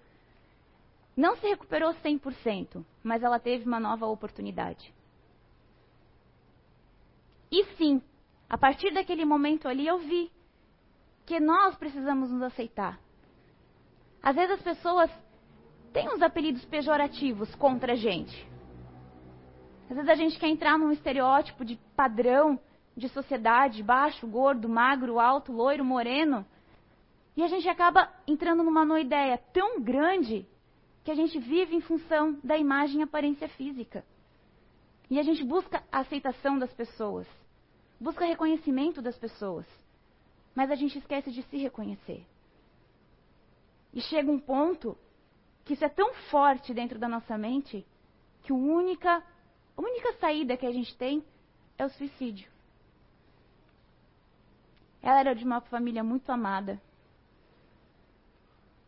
Não 1.16 1.36
se 1.36 1.46
recuperou 1.46 1.92
100%, 1.94 2.84
mas 3.02 3.22
ela 3.22 3.38
teve 3.38 3.66
uma 3.66 3.80
nova 3.80 4.06
oportunidade. 4.06 4.92
E 7.50 7.64
sim, 7.76 8.00
a 8.48 8.56
partir 8.56 8.92
daquele 8.92 9.24
momento 9.24 9.66
ali 9.66 9.86
eu 9.86 9.98
vi 9.98 10.30
que 11.26 11.40
nós 11.40 11.76
precisamos 11.76 12.30
nos 12.30 12.42
aceitar. 12.42 12.98
Às 14.22 14.36
vezes 14.36 14.52
as 14.52 14.62
pessoas 14.62 15.10
têm 15.92 16.08
uns 16.08 16.22
apelidos 16.22 16.64
pejorativos 16.64 17.54
contra 17.54 17.92
a 17.92 17.96
gente. 17.96 18.48
Às 19.88 19.96
vezes 19.96 20.08
a 20.08 20.14
gente 20.14 20.38
quer 20.38 20.48
entrar 20.48 20.78
num 20.78 20.92
estereótipo 20.92 21.64
de 21.64 21.76
padrão 21.96 22.58
de 23.00 23.08
sociedade, 23.08 23.82
baixo, 23.82 24.26
gordo, 24.26 24.68
magro, 24.68 25.18
alto, 25.18 25.50
loiro, 25.50 25.84
moreno. 25.84 26.46
E 27.36 27.42
a 27.42 27.48
gente 27.48 27.68
acaba 27.68 28.12
entrando 28.26 28.62
numa 28.62 28.84
noideia 28.84 29.38
tão 29.52 29.80
grande 29.80 30.46
que 31.02 31.10
a 31.10 31.14
gente 31.14 31.38
vive 31.38 31.74
em 31.74 31.80
função 31.80 32.38
da 32.44 32.58
imagem 32.58 33.00
e 33.00 33.02
aparência 33.02 33.48
física. 33.48 34.04
E 35.08 35.18
a 35.18 35.22
gente 35.22 35.42
busca 35.42 35.82
a 35.90 36.00
aceitação 36.00 36.58
das 36.58 36.72
pessoas, 36.74 37.26
busca 37.98 38.26
reconhecimento 38.26 39.00
das 39.00 39.18
pessoas. 39.18 39.66
Mas 40.54 40.70
a 40.70 40.74
gente 40.74 40.98
esquece 40.98 41.32
de 41.32 41.42
se 41.44 41.56
reconhecer. 41.56 42.24
E 43.94 44.00
chega 44.02 44.30
um 44.30 44.38
ponto 44.38 44.96
que 45.64 45.72
isso 45.72 45.84
é 45.84 45.88
tão 45.88 46.12
forte 46.30 46.74
dentro 46.74 46.98
da 46.98 47.08
nossa 47.08 47.38
mente 47.38 47.86
que 48.42 48.52
a 48.52 48.56
única, 48.56 49.22
a 49.76 49.80
única 49.80 50.12
saída 50.14 50.56
que 50.56 50.66
a 50.66 50.72
gente 50.72 50.94
tem 50.96 51.24
é 51.78 51.84
o 51.84 51.88
suicídio. 51.88 52.59
Ela 55.02 55.20
era 55.20 55.34
de 55.34 55.44
uma 55.44 55.60
família 55.60 56.04
muito 56.04 56.30
amada. 56.30 56.80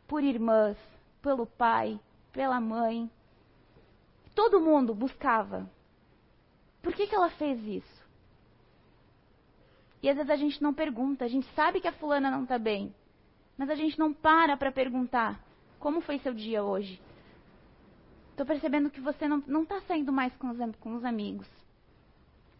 Por 0.06 0.22
irmãs, 0.22 0.76
pelo 1.22 1.46
pai, 1.46 1.98
pela 2.32 2.60
mãe. 2.60 3.10
Todo 4.34 4.60
mundo 4.60 4.94
buscava. 4.94 5.70
Por 6.82 6.94
que, 6.94 7.06
que 7.06 7.14
ela 7.14 7.30
fez 7.30 7.62
isso? 7.64 8.02
E 10.02 10.08
às 10.08 10.16
vezes 10.16 10.30
a 10.30 10.36
gente 10.36 10.60
não 10.60 10.74
pergunta, 10.74 11.24
a 11.24 11.28
gente 11.28 11.46
sabe 11.54 11.80
que 11.80 11.86
a 11.86 11.92
fulana 11.92 12.30
não 12.30 12.42
está 12.42 12.58
bem, 12.58 12.92
mas 13.56 13.70
a 13.70 13.74
gente 13.76 13.96
não 13.98 14.12
para 14.12 14.56
para 14.56 14.72
perguntar 14.72 15.40
como 15.78 16.00
foi 16.00 16.18
seu 16.18 16.34
dia 16.34 16.64
hoje. 16.64 17.00
Estou 18.30 18.44
percebendo 18.44 18.90
que 18.90 19.00
você 19.00 19.28
não 19.28 19.62
está 19.62 19.80
saindo 19.82 20.12
mais 20.12 20.34
com 20.36 20.50
os, 20.50 20.76
com 20.76 20.96
os 20.96 21.04
amigos. 21.04 21.48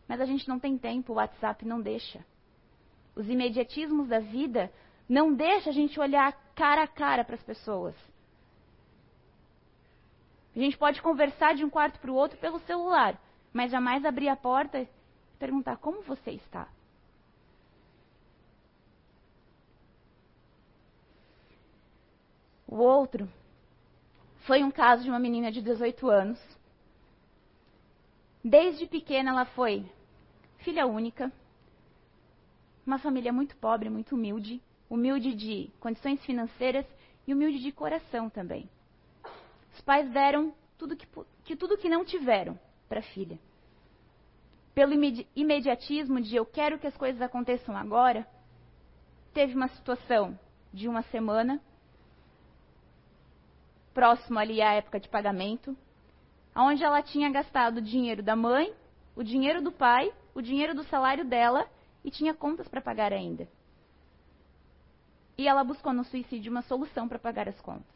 Mas 0.07 0.21
a 0.21 0.25
gente 0.25 0.49
não 0.49 0.59
tem 0.59 0.79
tempo, 0.79 1.13
o 1.13 1.17
WhatsApp 1.17 1.65
não 1.65 1.81
deixa. 1.81 2.25
Os 3.15 3.29
imediatismos 3.29 4.09
da 4.09 4.19
vida 4.19 4.73
não 5.09 5.35
deixa 5.35 5.71
a 5.71 5.73
gente 5.73 6.01
olhar 6.01 6.33
cara 6.55 6.83
a 6.83 6.89
cara 6.89 7.25
para 7.25 7.35
as 7.35 7.43
pessoas. 7.43 7.95
A 10.55 10.59
gente 10.59 10.77
pode 10.77 11.01
conversar 11.01 11.55
de 11.55 11.65
um 11.65 11.71
quarto 11.71 11.99
para 11.99 12.11
o 12.11 12.15
outro 12.15 12.39
pelo 12.39 12.59
celular, 12.61 13.19
mas 13.53 13.71
jamais 13.71 14.05
abrir 14.05 14.29
a 14.29 14.37
porta 14.37 14.81
e 14.81 14.89
perguntar 15.39 15.77
como 15.79 16.03
você 16.03 16.33
está. 16.33 16.69
O 22.67 22.77
outro 22.77 23.29
foi 24.47 24.63
um 24.63 24.71
caso 24.71 25.03
de 25.05 25.11
uma 25.11 25.19
menina 25.19 25.53
de 25.53 25.61
18 25.61 26.09
anos. 26.09 26.41
Desde 28.45 28.87
pequena 28.87 29.31
ela 29.31 29.45
foi 29.45 29.85
filha 30.59 30.87
única, 30.87 31.31
uma 32.87 32.99
família 32.99 33.33
muito 33.33 33.57
pobre, 33.57 33.89
muito 33.89 34.15
humilde, 34.15 34.61
humilde 34.91 35.35
de 35.35 35.71
condições 35.81 36.25
financeiras 36.25 36.87
e 37.27 37.33
humilde 37.33 37.61
de 37.61 37.73
coração 37.73 38.29
também. 38.29 38.69
Os 39.73 39.81
pais 39.81 40.11
deram 40.11 40.53
tudo 40.77 40.97
que, 40.97 41.07
que 41.45 41.57
tudo 41.57 41.79
que 41.79 41.89
não 41.89 42.05
tiveram 42.05 42.59
para 42.89 43.01
a 43.01 43.03
filha. 43.03 43.39
Pelo 44.75 44.93
imediatismo 45.37 46.21
de 46.21 46.35
eu 46.35 46.45
quero 46.45 46.79
que 46.79 46.87
as 46.87 46.97
coisas 46.97 47.21
aconteçam 47.23 47.77
agora, 47.77 48.27
teve 49.33 49.55
uma 49.55 49.69
situação 49.69 50.39
de 50.73 50.89
uma 50.89 51.03
semana, 51.05 51.61
próximo 53.95 54.39
ali 54.39 54.63
à 54.63 54.73
época 54.73 54.99
de 54.99 55.09
pagamento, 55.09 55.77
onde 56.57 56.83
ela 56.83 57.03
tinha 57.03 57.31
gastado 57.31 57.79
o 57.79 57.83
dinheiro 57.83 58.23
da 58.23 58.35
mãe, 58.35 58.73
o 59.15 59.23
dinheiro 59.23 59.63
do 59.63 59.71
pai, 59.71 60.13
o 60.35 60.41
dinheiro 60.41 60.75
do 60.75 60.85
salário 60.85 61.25
dela 61.25 61.69
e 62.05 62.11
tinha 62.11 62.35
contas 62.35 62.69
para 62.69 62.81
pagar 62.81 63.13
ainda. 63.13 63.49
E 65.37 65.49
ela 65.49 65.65
buscou 65.65 65.93
no 65.93 66.05
suicídio 66.05 66.51
uma 66.51 66.63
solução 66.63 67.09
para 67.09 67.19
pagar 67.19 67.49
as 67.49 67.61
contas. 67.61 67.95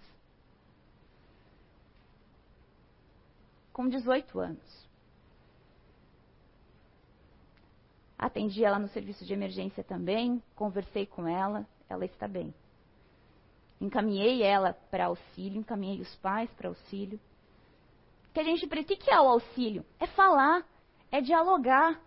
Com 3.72 3.88
18 3.88 4.38
anos. 4.40 4.86
Atendi 8.18 8.64
ela 8.64 8.78
no 8.78 8.88
serviço 8.88 9.26
de 9.26 9.34
emergência 9.34 9.84
também, 9.84 10.42
conversei 10.54 11.04
com 11.04 11.28
ela, 11.28 11.66
ela 11.88 12.04
está 12.06 12.26
bem. 12.26 12.54
Encaminhei 13.78 14.42
ela 14.42 14.72
para 14.90 15.06
auxílio, 15.06 15.60
encaminhei 15.60 16.00
os 16.00 16.16
pais 16.16 16.50
para 16.54 16.68
auxílio. 16.68 17.20
Que 18.32 18.40
a 18.40 18.44
gente, 18.44 18.64
o 18.64 18.68
que 18.68 19.10
é 19.10 19.20
o 19.20 19.28
auxílio? 19.28 19.84
É 20.00 20.06
falar, 20.06 20.66
é 21.10 21.20
dialogar, 21.20 22.00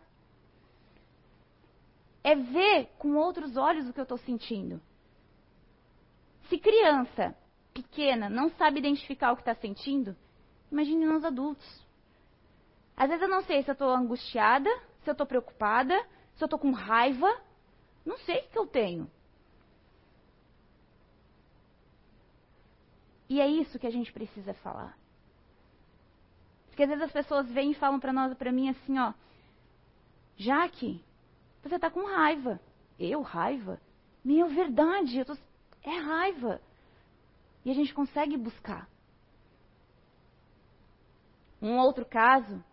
é 2.23 2.35
ver 2.35 2.87
com 2.97 3.15
outros 3.15 3.55
olhos 3.57 3.87
o 3.87 3.93
que 3.93 3.99
eu 3.99 4.03
estou 4.03 4.17
sentindo. 4.17 4.81
Se 6.49 6.57
criança 6.57 7.35
pequena 7.73 8.29
não 8.29 8.49
sabe 8.51 8.79
identificar 8.79 9.31
o 9.31 9.35
que 9.35 9.41
está 9.41 9.55
sentindo, 9.55 10.15
imagine 10.71 11.05
nós 11.05 11.23
adultos. 11.23 11.87
Às 12.97 13.07
vezes 13.07 13.21
eu 13.21 13.29
não 13.29 13.43
sei 13.43 13.63
se 13.63 13.69
eu 13.69 13.73
estou 13.73 13.89
angustiada, 13.91 14.69
se 15.03 15.09
eu 15.09 15.13
estou 15.13 15.25
preocupada, 15.25 15.97
se 16.35 16.43
eu 16.43 16.47
estou 16.47 16.59
com 16.59 16.71
raiva. 16.71 17.29
Não 18.05 18.17
sei 18.19 18.39
o 18.39 18.49
que 18.49 18.59
eu 18.59 18.67
tenho. 18.67 19.09
E 23.29 23.39
é 23.39 23.47
isso 23.47 23.77
que 23.77 23.87
a 23.87 23.91
gente 23.91 24.11
precisa 24.11 24.53
falar. 24.55 24.97
Porque 26.67 26.83
às 26.83 26.89
vezes 26.89 27.03
as 27.03 27.11
pessoas 27.11 27.49
vêm 27.51 27.71
e 27.71 27.75
falam 27.75 27.99
para 27.99 28.11
nós, 28.11 28.33
para 28.33 28.51
mim 28.51 28.69
assim, 28.69 28.97
ó, 28.97 29.13
Jaque, 30.35 31.03
você 31.61 31.75
está 31.75 31.89
com 31.89 32.05
raiva. 32.05 32.59
Eu, 32.99 33.21
raiva? 33.21 33.79
Meu, 34.23 34.47
verdade, 34.49 35.23
tô... 35.25 35.37
é 35.83 35.97
raiva. 35.97 36.61
E 37.63 37.71
a 37.71 37.73
gente 37.73 37.93
consegue 37.93 38.37
buscar. 38.37 38.87
Um 41.61 41.77
outro 41.77 42.05
caso 42.05 42.63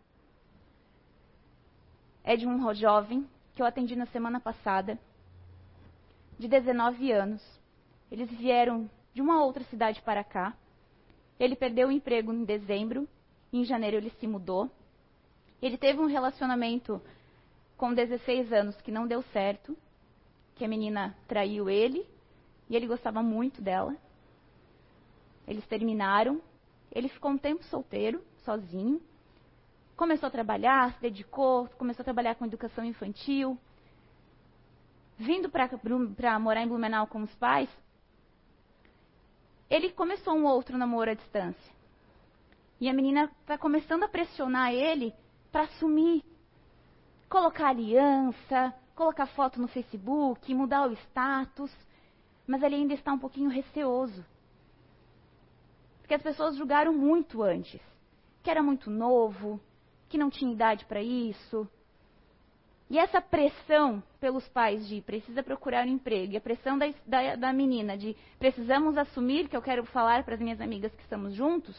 é 2.22 2.36
de 2.36 2.46
um 2.46 2.74
jovem 2.74 3.28
que 3.54 3.62
eu 3.62 3.66
atendi 3.66 3.96
na 3.96 4.06
semana 4.06 4.38
passada, 4.38 4.98
de 6.38 6.46
19 6.46 7.10
anos. 7.10 7.42
Eles 8.10 8.30
vieram 8.30 8.90
de 9.14 9.22
uma 9.22 9.42
outra 9.42 9.64
cidade 9.64 10.02
para 10.02 10.22
cá. 10.22 10.54
Ele 11.38 11.56
perdeu 11.56 11.88
o 11.88 11.92
emprego 11.92 12.32
em 12.32 12.44
dezembro, 12.44 13.08
em 13.52 13.64
janeiro 13.64 13.96
ele 13.96 14.10
se 14.10 14.26
mudou. 14.26 14.70
Ele 15.60 15.78
teve 15.78 16.00
um 16.00 16.06
relacionamento 16.06 17.00
com 17.76 17.92
16 17.92 18.52
anos 18.52 18.80
que 18.80 18.90
não 18.90 19.06
deu 19.06 19.22
certo, 19.32 19.76
que 20.54 20.64
a 20.64 20.68
menina 20.68 21.14
traiu 21.28 21.68
ele 21.68 22.06
e 22.68 22.76
ele 22.76 22.86
gostava 22.86 23.22
muito 23.22 23.60
dela. 23.60 23.96
Eles 25.46 25.66
terminaram. 25.66 26.40
Ele 26.90 27.08
ficou 27.08 27.30
um 27.30 27.38
tempo 27.38 27.62
solteiro, 27.64 28.22
sozinho. 28.44 29.00
Começou 29.96 30.26
a 30.26 30.30
trabalhar, 30.30 30.92
se 30.94 31.00
dedicou, 31.00 31.68
começou 31.78 32.02
a 32.02 32.04
trabalhar 32.04 32.34
com 32.34 32.44
educação 32.44 32.84
infantil. 32.84 33.58
Vindo 35.18 35.48
para 35.48 36.38
morar 36.38 36.62
em 36.62 36.68
Blumenau 36.68 37.06
com 37.06 37.22
os 37.22 37.34
pais, 37.36 37.70
ele 39.70 39.90
começou 39.90 40.34
um 40.34 40.44
outro 40.44 40.76
namoro 40.76 41.10
à 41.10 41.14
distância. 41.14 41.74
E 42.80 42.88
a 42.88 42.92
menina 42.92 43.30
está 43.40 43.56
começando 43.56 44.02
a 44.02 44.08
pressionar 44.08 44.72
ele 44.72 45.14
para 45.50 45.62
assumir 45.62 46.22
colocar 47.28 47.68
aliança, 47.68 48.74
colocar 48.94 49.26
foto 49.26 49.60
no 49.60 49.68
Facebook, 49.68 50.52
mudar 50.54 50.88
o 50.88 50.92
status, 50.92 51.72
mas 52.46 52.62
ele 52.62 52.76
ainda 52.76 52.94
está 52.94 53.12
um 53.12 53.18
pouquinho 53.18 53.50
receoso. 53.50 54.24
Porque 56.00 56.14
as 56.14 56.22
pessoas 56.22 56.56
julgaram 56.56 56.92
muito 56.92 57.42
antes, 57.42 57.80
que 58.42 58.50
era 58.50 58.62
muito 58.62 58.90
novo, 58.90 59.60
que 60.08 60.16
não 60.16 60.30
tinha 60.30 60.52
idade 60.52 60.84
para 60.84 61.02
isso. 61.02 61.68
E 62.88 62.98
essa 62.98 63.20
pressão 63.20 64.00
pelos 64.20 64.46
pais 64.48 64.86
de 64.86 65.00
precisa 65.00 65.42
procurar 65.42 65.84
um 65.84 65.90
emprego, 65.90 66.32
e 66.32 66.36
a 66.36 66.40
pressão 66.40 66.78
da, 66.78 66.86
da, 67.04 67.34
da 67.34 67.52
menina 67.52 67.98
de 67.98 68.16
precisamos 68.38 68.96
assumir 68.96 69.48
que 69.48 69.56
eu 69.56 69.62
quero 69.62 69.84
falar 69.86 70.22
para 70.22 70.34
as 70.34 70.40
minhas 70.40 70.60
amigas 70.60 70.94
que 70.94 71.02
estamos 71.02 71.34
juntos, 71.34 71.76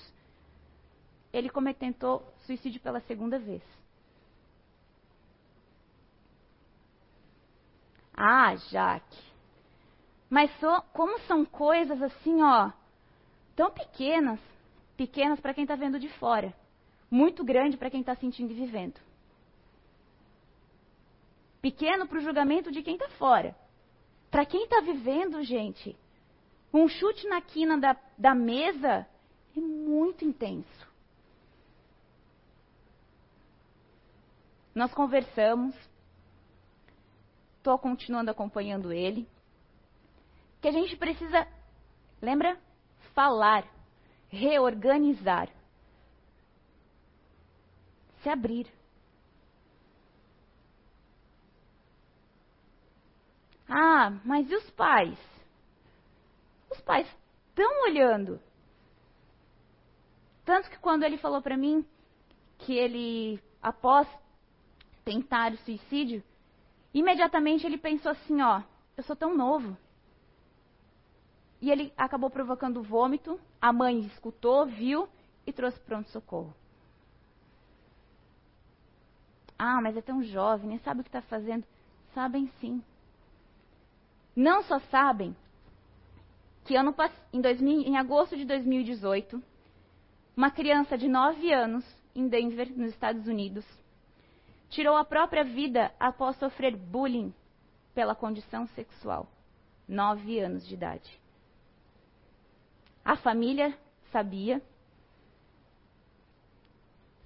ele 1.32 1.50
tentou 1.80 2.22
suicídio 2.46 2.82
pela 2.82 3.00
segunda 3.01 3.39
vez. 3.39 3.63
Ah, 8.18 8.56
Jaque. 8.56 9.24
Mas 10.28 10.52
so, 10.60 10.82
como 10.92 11.20
são 11.22 11.46
coisas 11.46 12.02
assim, 12.02 12.42
ó, 12.42 12.72
tão 13.56 13.70
pequenas, 13.70 14.40
pequenas 14.98 15.40
para 15.40 15.54
quem 15.54 15.64
está 15.64 15.76
vendo 15.76 16.00
de 16.00 16.10
fora, 16.18 16.54
muito 17.10 17.46
grande 17.46 17.78
para 17.78 17.92
quem 17.92 18.02
está 18.02 18.16
sentindo 18.16 18.52
e 18.52 18.56
vivendo. 18.56 19.00
Pequeno 21.62 22.08
para 22.08 22.18
o 22.18 22.22
julgamento 22.22 22.72
de 22.72 22.82
quem 22.82 22.96
está 22.96 23.10
fora. 23.10 23.56
Para 24.32 24.46
quem 24.46 24.64
está 24.64 24.82
vivendo, 24.82 25.42
gente, 25.44 25.96
um 26.74 26.88
chute 26.88 27.28
na 27.28 27.40
quina 27.42 27.78
da, 27.78 27.96
da 28.18 28.36
mesa 28.36 29.08
é 29.56 29.60
muito 29.60 30.26
intenso. 30.26 30.88
Nós 34.76 34.94
conversamos, 34.94 35.76
estou 37.68 37.78
continuando 37.78 38.32
acompanhando 38.32 38.94
ele. 38.94 39.28
Que 40.62 40.70
a 40.70 40.72
gente 40.72 40.96
precisa, 40.96 41.46
lembra? 42.22 42.58
Falar, 43.14 43.68
reorganizar, 44.30 45.50
se 48.24 48.30
abrir. 48.30 48.72
Ah, 53.68 54.12
mas 54.24 54.50
e 54.50 54.56
os 54.56 54.70
pais? 54.72 55.20
Os 56.72 56.80
pais 56.82 57.06
estão 57.50 57.84
olhando. 57.84 58.40
Tanto 60.46 60.70
que 60.70 60.80
quando 60.80 61.04
ele 61.04 61.18
falou 61.18 61.42
para 61.42 61.58
mim 61.58 61.86
que 62.60 62.74
ele, 62.74 63.42
após 63.62 64.08
tentar 65.04 65.52
o 65.52 65.58
suicídio, 65.58 66.24
imediatamente 66.94 67.65
ele 67.65 67.77
pensou 67.77 68.12
assim, 68.12 68.41
ó, 68.41 68.62
eu 68.96 69.03
sou 69.03 69.15
tão 69.15 69.36
novo. 69.36 69.77
E 71.62 71.72
ele 71.72 71.91
acabou 71.98 72.29
provocando 72.29 72.84
vômito, 72.84 73.39
a 73.60 73.74
mãe 73.74 74.00
escutou, 74.01 74.65
viu 74.65 75.08
e 75.46 75.51
trouxe 75.51 75.79
pronto-socorro. 75.79 76.53
Ah, 79.58 79.82
mas 79.82 79.98
é 79.98 80.01
tão 80.01 80.22
jovem, 80.22 80.70
nem 80.70 80.79
sabe 80.79 81.01
o 81.01 81.03
que 81.03 81.10
está 81.10 81.22
fazendo. 81.22 81.65
Sabem 82.13 82.51
sim. 82.60 82.84
Não 84.36 84.62
só 84.63 84.79
sabem 84.91 85.36
que 86.63 86.75
ano, 86.75 86.94
em, 87.34 87.41
2000, 87.41 87.82
em 87.82 87.98
agosto 87.98 88.38
de 88.38 88.46
2018, 88.46 89.41
uma 90.36 90.51
criança 90.51 90.98
de 90.98 91.08
9 91.08 91.51
anos, 91.51 91.84
em 92.13 92.27
Denver, 92.27 92.70
nos 92.77 92.91
Estados 92.91 93.25
Unidos, 93.25 93.65
tirou 94.70 94.96
a 94.96 95.06
própria 95.06 95.44
vida 95.44 95.92
após 96.00 96.36
sofrer 96.38 96.76
bullying 96.76 97.34
pela 97.94 98.16
condição 98.16 98.68
sexual. 98.68 99.28
Nove 99.88 100.40
anos 100.40 100.68
de 100.68 100.74
idade. 100.74 101.20
A 103.04 103.16
família 103.16 103.78
sabia. 104.12 104.62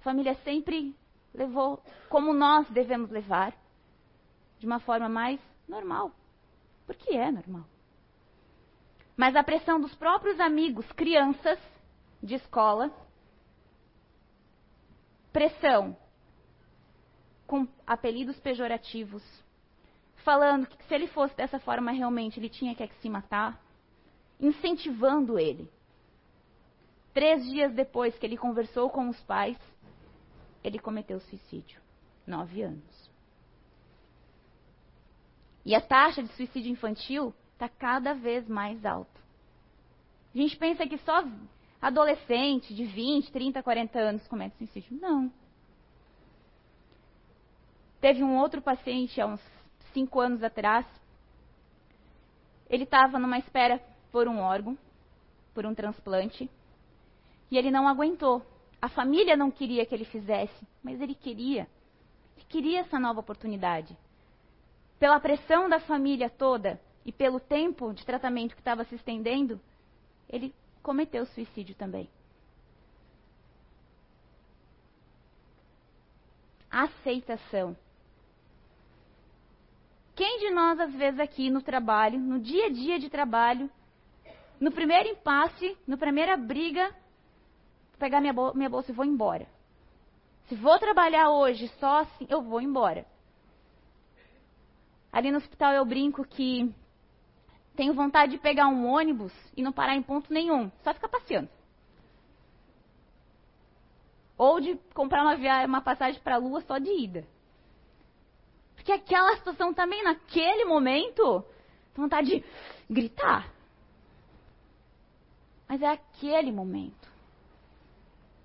A 0.00 0.04
família 0.04 0.34
sempre 0.44 0.96
levou 1.34 1.82
como 2.08 2.32
nós 2.32 2.68
devemos 2.70 3.10
levar, 3.10 3.52
de 4.58 4.66
uma 4.66 4.78
forma 4.80 5.08
mais 5.08 5.40
normal. 5.68 6.12
Porque 6.86 7.14
é 7.14 7.30
normal. 7.30 7.64
Mas 9.16 9.36
a 9.36 9.42
pressão 9.42 9.80
dos 9.80 9.94
próprios 9.94 10.38
amigos, 10.40 10.90
crianças 10.92 11.58
de 12.22 12.34
escola, 12.34 12.90
pressão 15.32 15.96
com 17.52 17.68
apelidos 17.86 18.40
pejorativos, 18.40 19.22
falando 20.24 20.66
que 20.66 20.82
se 20.84 20.94
ele 20.94 21.06
fosse 21.06 21.36
dessa 21.36 21.60
forma 21.60 21.92
realmente 21.92 22.40
ele 22.40 22.48
tinha 22.48 22.74
que 22.74 22.88
se 23.02 23.10
matar, 23.10 23.60
incentivando 24.40 25.38
ele. 25.38 25.70
Três 27.12 27.44
dias 27.44 27.74
depois 27.74 28.18
que 28.18 28.24
ele 28.24 28.38
conversou 28.38 28.88
com 28.88 29.06
os 29.06 29.20
pais, 29.24 29.58
ele 30.64 30.78
cometeu 30.78 31.20
suicídio. 31.20 31.78
Nove 32.26 32.62
anos. 32.62 33.10
E 35.62 35.74
a 35.74 35.80
taxa 35.82 36.22
de 36.22 36.32
suicídio 36.32 36.72
infantil 36.72 37.34
está 37.52 37.68
cada 37.68 38.14
vez 38.14 38.48
mais 38.48 38.82
alta. 38.86 39.20
A 40.34 40.38
gente 40.38 40.56
pensa 40.56 40.86
que 40.86 40.96
só 40.96 41.22
adolescente 41.82 42.72
de 42.72 42.86
20, 42.86 43.30
30, 43.30 43.62
40 43.62 43.98
anos 43.98 44.26
comete 44.26 44.56
suicídio. 44.56 44.98
Não. 44.98 45.30
Teve 48.02 48.24
um 48.24 48.36
outro 48.36 48.60
paciente 48.60 49.20
há 49.20 49.26
uns 49.26 49.40
cinco 49.92 50.18
anos 50.18 50.42
atrás. 50.42 50.84
Ele 52.68 52.82
estava 52.82 53.16
numa 53.16 53.38
espera 53.38 53.80
por 54.10 54.26
um 54.26 54.40
órgão, 54.40 54.76
por 55.54 55.64
um 55.64 55.72
transplante, 55.72 56.50
e 57.48 57.56
ele 57.56 57.70
não 57.70 57.86
aguentou. 57.86 58.44
A 58.80 58.88
família 58.88 59.36
não 59.36 59.52
queria 59.52 59.86
que 59.86 59.94
ele 59.94 60.04
fizesse, 60.04 60.66
mas 60.82 61.00
ele 61.00 61.14
queria. 61.14 61.68
Ele 62.36 62.46
queria 62.48 62.80
essa 62.80 62.98
nova 62.98 63.20
oportunidade. 63.20 63.96
Pela 64.98 65.20
pressão 65.20 65.68
da 65.68 65.78
família 65.78 66.28
toda 66.28 66.80
e 67.06 67.12
pelo 67.12 67.38
tempo 67.38 67.92
de 67.94 68.04
tratamento 68.04 68.56
que 68.56 68.60
estava 68.60 68.84
se 68.84 68.96
estendendo, 68.96 69.60
ele 70.28 70.52
cometeu 70.82 71.24
suicídio 71.26 71.76
também. 71.76 72.10
Aceitação. 76.68 77.76
Quem 80.22 80.38
de 80.38 80.50
nós, 80.50 80.78
às 80.78 80.94
vezes, 80.94 81.18
aqui 81.18 81.50
no 81.50 81.60
trabalho, 81.60 82.16
no 82.16 82.38
dia 82.38 82.66
a 82.66 82.68
dia 82.70 82.96
de 82.96 83.10
trabalho, 83.10 83.68
no 84.60 84.70
primeiro 84.70 85.08
impasse, 85.08 85.76
na 85.84 85.96
primeira 85.96 86.36
briga, 86.36 86.94
pegar 87.98 88.20
minha, 88.20 88.32
bol 88.32 88.54
minha 88.54 88.70
bolsa 88.70 88.92
e 88.92 88.94
vou 88.94 89.04
embora? 89.04 89.48
Se 90.46 90.54
vou 90.54 90.78
trabalhar 90.78 91.28
hoje 91.30 91.66
só 91.80 92.02
assim, 92.02 92.24
eu 92.30 92.40
vou 92.40 92.60
embora. 92.60 93.04
Ali 95.12 95.32
no 95.32 95.38
hospital 95.38 95.72
eu 95.72 95.84
brinco 95.84 96.24
que 96.24 96.72
tenho 97.74 97.92
vontade 97.92 98.30
de 98.30 98.38
pegar 98.38 98.68
um 98.68 98.86
ônibus 98.86 99.32
e 99.56 99.60
não 99.60 99.72
parar 99.72 99.96
em 99.96 100.02
ponto 100.02 100.32
nenhum, 100.32 100.70
só 100.84 100.94
ficar 100.94 101.08
passeando. 101.08 101.48
Ou 104.38 104.60
de 104.60 104.76
comprar 104.94 105.24
uma, 105.24 105.64
uma 105.66 105.80
passagem 105.80 106.22
para 106.22 106.36
a 106.36 106.38
lua 106.38 106.60
só 106.60 106.78
de 106.78 106.92
ida. 106.92 107.26
Porque 108.82 108.90
aquela 108.90 109.36
situação 109.36 109.72
também, 109.72 110.02
naquele 110.02 110.64
momento, 110.64 111.44
vontade 111.94 112.40
de 112.40 112.44
gritar. 112.90 113.48
Mas 115.68 115.80
é 115.80 115.86
aquele 115.86 116.50
momento. 116.50 117.08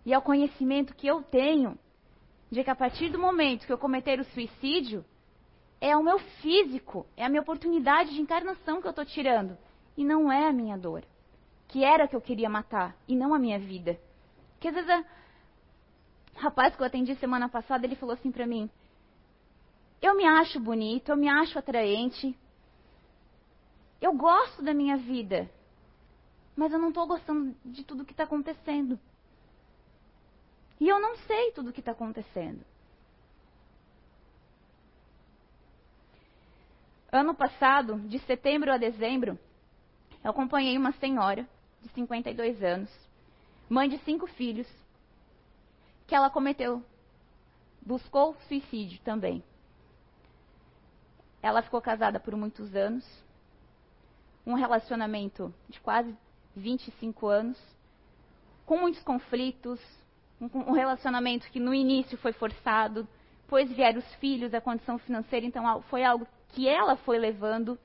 E 0.06 0.14
é 0.14 0.18
o 0.18 0.22
conhecimento 0.22 0.94
que 0.94 1.08
eu 1.08 1.24
tenho 1.24 1.78
de 2.52 2.64
que 2.64 2.70
a 2.70 2.76
partir 2.76 3.10
do 3.10 3.18
momento 3.18 3.66
que 3.66 3.74
eu 3.74 3.80
cometer 3.80 4.20
o 4.20 4.26
suicídio, 4.26 5.04
é 5.82 5.98
o 5.98 6.04
meu 6.04 6.20
físico, 6.20 7.08
é 7.18 7.26
a 7.26 7.30
minha 7.30 7.42
oportunidade 7.42 8.14
de 8.14 8.22
encarnação 8.22 8.80
que 8.80 8.86
eu 8.86 8.92
estou 8.92 9.06
tirando. 9.06 9.58
E 9.98 10.06
não 10.06 10.32
é 10.32 10.48
a 10.48 10.54
minha 10.54 10.78
dor. 10.78 11.04
Que 11.68 11.84
era 11.84 12.08
que 12.08 12.16
eu 12.16 12.22
queria 12.22 12.48
matar, 12.48 12.96
e 13.08 13.16
não 13.16 13.34
a 13.34 13.40
minha 13.40 13.58
vida. 13.58 14.00
Porque 14.52 14.68
às 14.68 14.76
vezes, 14.76 15.04
o 16.36 16.40
rapaz 16.40 16.76
que 16.76 16.82
eu 16.84 16.86
atendi 16.86 17.16
semana 17.16 17.50
passada, 17.50 17.88
ele 17.88 17.96
falou 17.96 18.14
assim 18.14 18.32
para 18.32 18.46
mim: 18.46 18.70
eu 20.02 20.16
me 20.16 20.26
acho 20.26 20.60
bonito, 20.60 21.10
eu 21.10 21.18
me 21.18 21.28
acho 21.28 21.58
atraente. 21.58 22.38
Eu 24.00 24.14
gosto 24.14 24.62
da 24.62 24.74
minha 24.74 24.98
vida. 24.98 25.50
Mas 26.56 26.72
eu 26.72 26.80
não 26.80 26.90
estou 26.90 27.08
gostando 27.08 27.56
de 27.66 27.84
tudo 27.84 28.06
que 28.06 28.14
está 28.14 28.24
acontecendo. 28.24 29.00
E 30.80 30.88
eu 30.88 31.00
não 31.00 31.18
sei 31.18 31.52
tudo 31.52 31.70
o 31.70 31.74
que 31.74 31.80
está 31.80 31.92
acontecendo. 31.92 32.64
Ano 37.12 37.34
passado, 37.34 38.00
de 38.02 38.20
setembro 38.20 38.72
a 38.72 38.78
dezembro, 38.78 39.40
eu 40.24 40.30
acompanhei 40.30 40.78
uma 40.78 40.92
senhora 40.94 41.48
de 41.82 41.90
52 41.90 42.62
anos, 42.62 42.92
mãe 43.70 43.88
de 43.88 43.98
cinco 44.00 44.28
filhos, 44.28 44.68
que 46.06 46.14
ela 46.14 46.30
cometeu, 46.30 46.84
buscou 47.82 48.36
suicídio 48.48 49.00
também. 49.02 49.44
Ela 51.48 51.62
ficou 51.62 51.82
casada 51.82 52.20
por 52.20 52.36
muitos 52.36 52.76
anos, 52.76 53.06
um 54.46 54.54
relacionamento 54.54 55.54
de 55.70 55.80
quase 55.80 56.14
25 56.54 57.26
anos, 57.26 57.58
com 58.66 58.78
muitos 58.78 59.02
conflitos, 59.02 59.80
um 60.42 60.74
relacionamento 60.74 61.50
que 61.50 61.58
no 61.58 61.74
início 61.74 62.18
foi 62.18 62.34
forçado, 62.34 63.08
depois 63.44 63.72
vieram 63.72 64.00
os 64.00 64.16
filhos, 64.16 64.54
a 64.54 64.60
condição 64.60 64.98
financeira, 64.98 65.46
então 65.46 65.82
foi 65.84 66.04
algo 66.04 66.28
que 66.50 66.68
ela 66.68 66.98
foi 66.98 67.18
levando. 67.18 67.80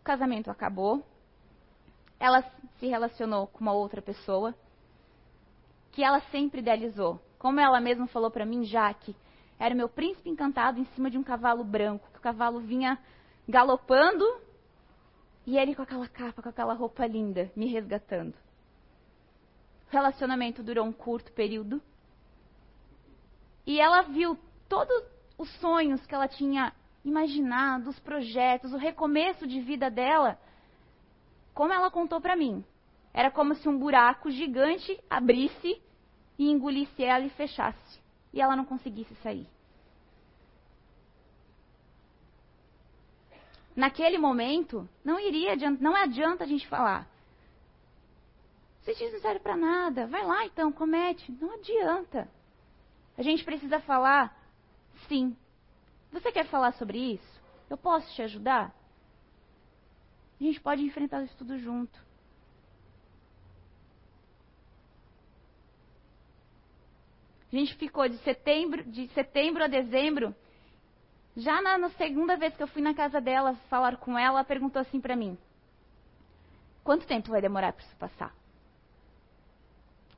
O 0.00 0.02
casamento 0.02 0.50
acabou. 0.50 1.06
Ela 2.18 2.42
se 2.80 2.88
relacionou 2.88 3.46
com 3.46 3.60
uma 3.60 3.72
outra 3.72 4.02
pessoa 4.02 4.52
que 5.92 6.02
ela 6.02 6.18
sempre 6.32 6.58
idealizou. 6.58 7.20
Como 7.38 7.60
ela 7.60 7.80
mesma 7.80 8.08
falou 8.08 8.28
para 8.28 8.44
mim, 8.44 8.64
Jaque, 8.64 9.14
era 9.58 9.74
meu 9.74 9.88
príncipe 9.88 10.30
encantado 10.30 10.78
em 10.78 10.84
cima 10.86 11.10
de 11.10 11.18
um 11.18 11.22
cavalo 11.22 11.64
branco, 11.64 12.08
que 12.12 12.18
o 12.18 12.22
cavalo 12.22 12.60
vinha 12.60 12.98
galopando 13.48 14.24
e 15.46 15.58
ele 15.58 15.74
com 15.74 15.82
aquela 15.82 16.06
capa, 16.06 16.42
com 16.42 16.48
aquela 16.48 16.74
roupa 16.74 17.06
linda, 17.06 17.50
me 17.56 17.66
resgatando. 17.66 18.34
O 19.88 19.90
relacionamento 19.90 20.62
durou 20.62 20.84
um 20.84 20.92
curto 20.92 21.32
período. 21.32 21.80
E 23.66 23.80
ela 23.80 24.02
viu 24.02 24.38
todos 24.68 25.02
os 25.38 25.50
sonhos 25.58 26.04
que 26.06 26.14
ela 26.14 26.28
tinha 26.28 26.72
imaginado, 27.04 27.88
os 27.88 27.98
projetos, 27.98 28.72
o 28.72 28.76
recomeço 28.76 29.46
de 29.46 29.60
vida 29.60 29.90
dela, 29.90 30.38
como 31.54 31.72
ela 31.72 31.90
contou 31.90 32.20
para 32.20 32.36
mim. 32.36 32.62
Era 33.14 33.30
como 33.30 33.54
se 33.54 33.68
um 33.68 33.78
buraco 33.78 34.30
gigante 34.30 35.00
abrisse 35.08 35.80
e 36.38 36.50
engolisse 36.50 37.02
ela 37.02 37.24
e 37.24 37.30
fechasse. 37.30 38.00
E 38.32 38.40
ela 38.40 38.56
não 38.56 38.64
conseguisse 38.64 39.14
sair. 39.16 39.46
Naquele 43.74 44.18
momento, 44.18 44.88
não 45.04 45.20
iria 45.20 45.52
adianta, 45.52 45.82
não 45.82 45.94
adianta 45.94 46.44
a 46.44 46.46
gente 46.46 46.66
falar. 46.66 47.08
Vocês 48.82 49.12
não 49.12 49.20
serve 49.20 49.40
para 49.40 49.56
nada. 49.56 50.06
Vai 50.06 50.24
lá 50.24 50.46
então, 50.46 50.72
comete. 50.72 51.30
Não 51.40 51.54
adianta. 51.54 52.28
A 53.16 53.22
gente 53.22 53.44
precisa 53.44 53.78
falar 53.80 54.36
sim. 55.06 55.36
Você 56.10 56.32
quer 56.32 56.46
falar 56.46 56.72
sobre 56.72 56.98
isso? 57.14 57.40
Eu 57.68 57.76
posso 57.76 58.12
te 58.14 58.22
ajudar? 58.22 58.74
A 60.40 60.44
gente 60.44 60.60
pode 60.60 60.82
enfrentar 60.82 61.22
isso 61.22 61.36
tudo 61.36 61.58
junto. 61.58 62.07
A 67.52 67.56
gente 67.56 67.74
ficou 67.76 68.08
de 68.08 68.18
setembro, 68.18 68.84
de 68.84 69.08
setembro 69.08 69.64
a 69.64 69.66
dezembro. 69.66 70.34
Já 71.36 71.62
na, 71.62 71.78
na 71.78 71.90
segunda 71.90 72.36
vez 72.36 72.54
que 72.56 72.62
eu 72.62 72.68
fui 72.68 72.82
na 72.82 72.94
casa 72.94 73.20
dela 73.20 73.54
falar 73.70 73.96
com 73.96 74.18
ela, 74.18 74.38
ela 74.38 74.44
perguntou 74.44 74.80
assim 74.80 75.00
para 75.00 75.16
mim: 75.16 75.38
Quanto 76.84 77.06
tempo 77.06 77.30
vai 77.30 77.40
demorar 77.40 77.72
para 77.72 77.84
isso 77.84 77.96
passar? 77.96 78.34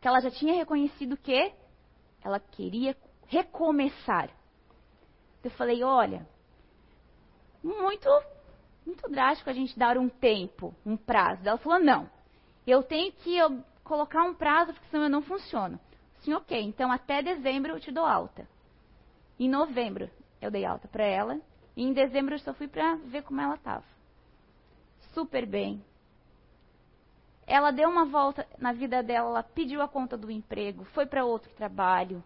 Que 0.01 0.09
ela 0.09 0.21
já 0.21 0.31
tinha 0.31 0.55
reconhecido 0.55 1.17
que 1.17 1.53
ela 2.23 2.41
queria 2.41 2.97
recomeçar. 3.27 4.31
Eu 5.45 5.51
falei: 5.53 5.85
Olha, 5.85 6.27
muito 7.63 8.09
muito 8.85 9.09
drástico 9.09 9.51
a 9.51 9.53
gente 9.53 9.79
dar 9.79 9.97
um 9.97 10.09
tempo, 10.09 10.75
um 10.85 10.97
prazo. 10.97 11.47
Ela 11.47 11.59
falou: 11.59 11.79
não, 11.79 12.11
eu 12.67 12.83
tenho 12.83 13.13
que 13.13 13.37
eu, 13.37 13.63
colocar 13.85 14.23
um 14.25 14.35
prazo, 14.35 14.73
porque 14.73 14.89
senão 14.89 15.05
eu 15.05 15.11
não 15.11 15.23
funciono. 15.23 15.79
Sim, 16.21 16.35
ok, 16.35 16.61
então 16.63 16.91
até 16.93 17.23
dezembro 17.23 17.73
eu 17.73 17.81
te 17.81 17.91
dou 17.91 18.05
alta. 18.05 18.47
Em 19.39 19.49
novembro 19.49 20.11
eu 20.41 20.51
dei 20.51 20.65
alta 20.65 20.89
para 20.89 21.05
ela. 21.05 21.41
E 21.77 21.83
em 21.83 21.93
dezembro 21.93 22.35
eu 22.35 22.39
só 22.39 22.53
fui 22.53 22.69
para 22.69 22.97
ver 22.97 23.23
como 23.23 23.41
ela 23.41 23.55
estava. 23.55 23.85
Super 25.15 25.47
bem. 25.47 25.83
Ela 27.47 27.71
deu 27.71 27.89
uma 27.89 28.05
volta 28.05 28.47
na 28.59 28.73
vida 28.73 29.03
dela, 29.03 29.29
ela 29.31 29.43
pediu 29.43 29.83
a 29.83 29.89
conta 29.89 30.17
do 30.17 30.31
emprego, 30.31 30.85
foi 30.95 31.05
para 31.05 31.25
outro 31.25 31.51
trabalho, 31.55 32.23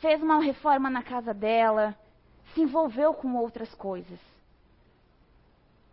fez 0.00 0.22
uma 0.22 0.42
reforma 0.42 0.90
na 0.90 1.02
casa 1.02 1.32
dela, 1.32 1.96
se 2.52 2.60
envolveu 2.60 3.14
com 3.14 3.34
outras 3.34 3.74
coisas 3.74 4.20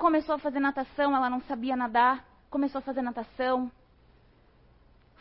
começou 0.03 0.35
a 0.35 0.39
fazer 0.39 0.59
natação, 0.59 1.15
ela 1.15 1.29
não 1.29 1.39
sabia 1.43 1.77
nadar, 1.77 2.25
começou 2.49 2.79
a 2.79 2.81
fazer 2.81 3.01
natação. 3.01 3.71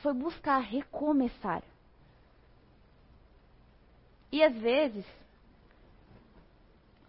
Foi 0.02 0.12
buscar 0.12 0.58
recomeçar. 0.58 1.62
E 4.30 4.42
às 4.42 4.54
vezes, 4.56 5.06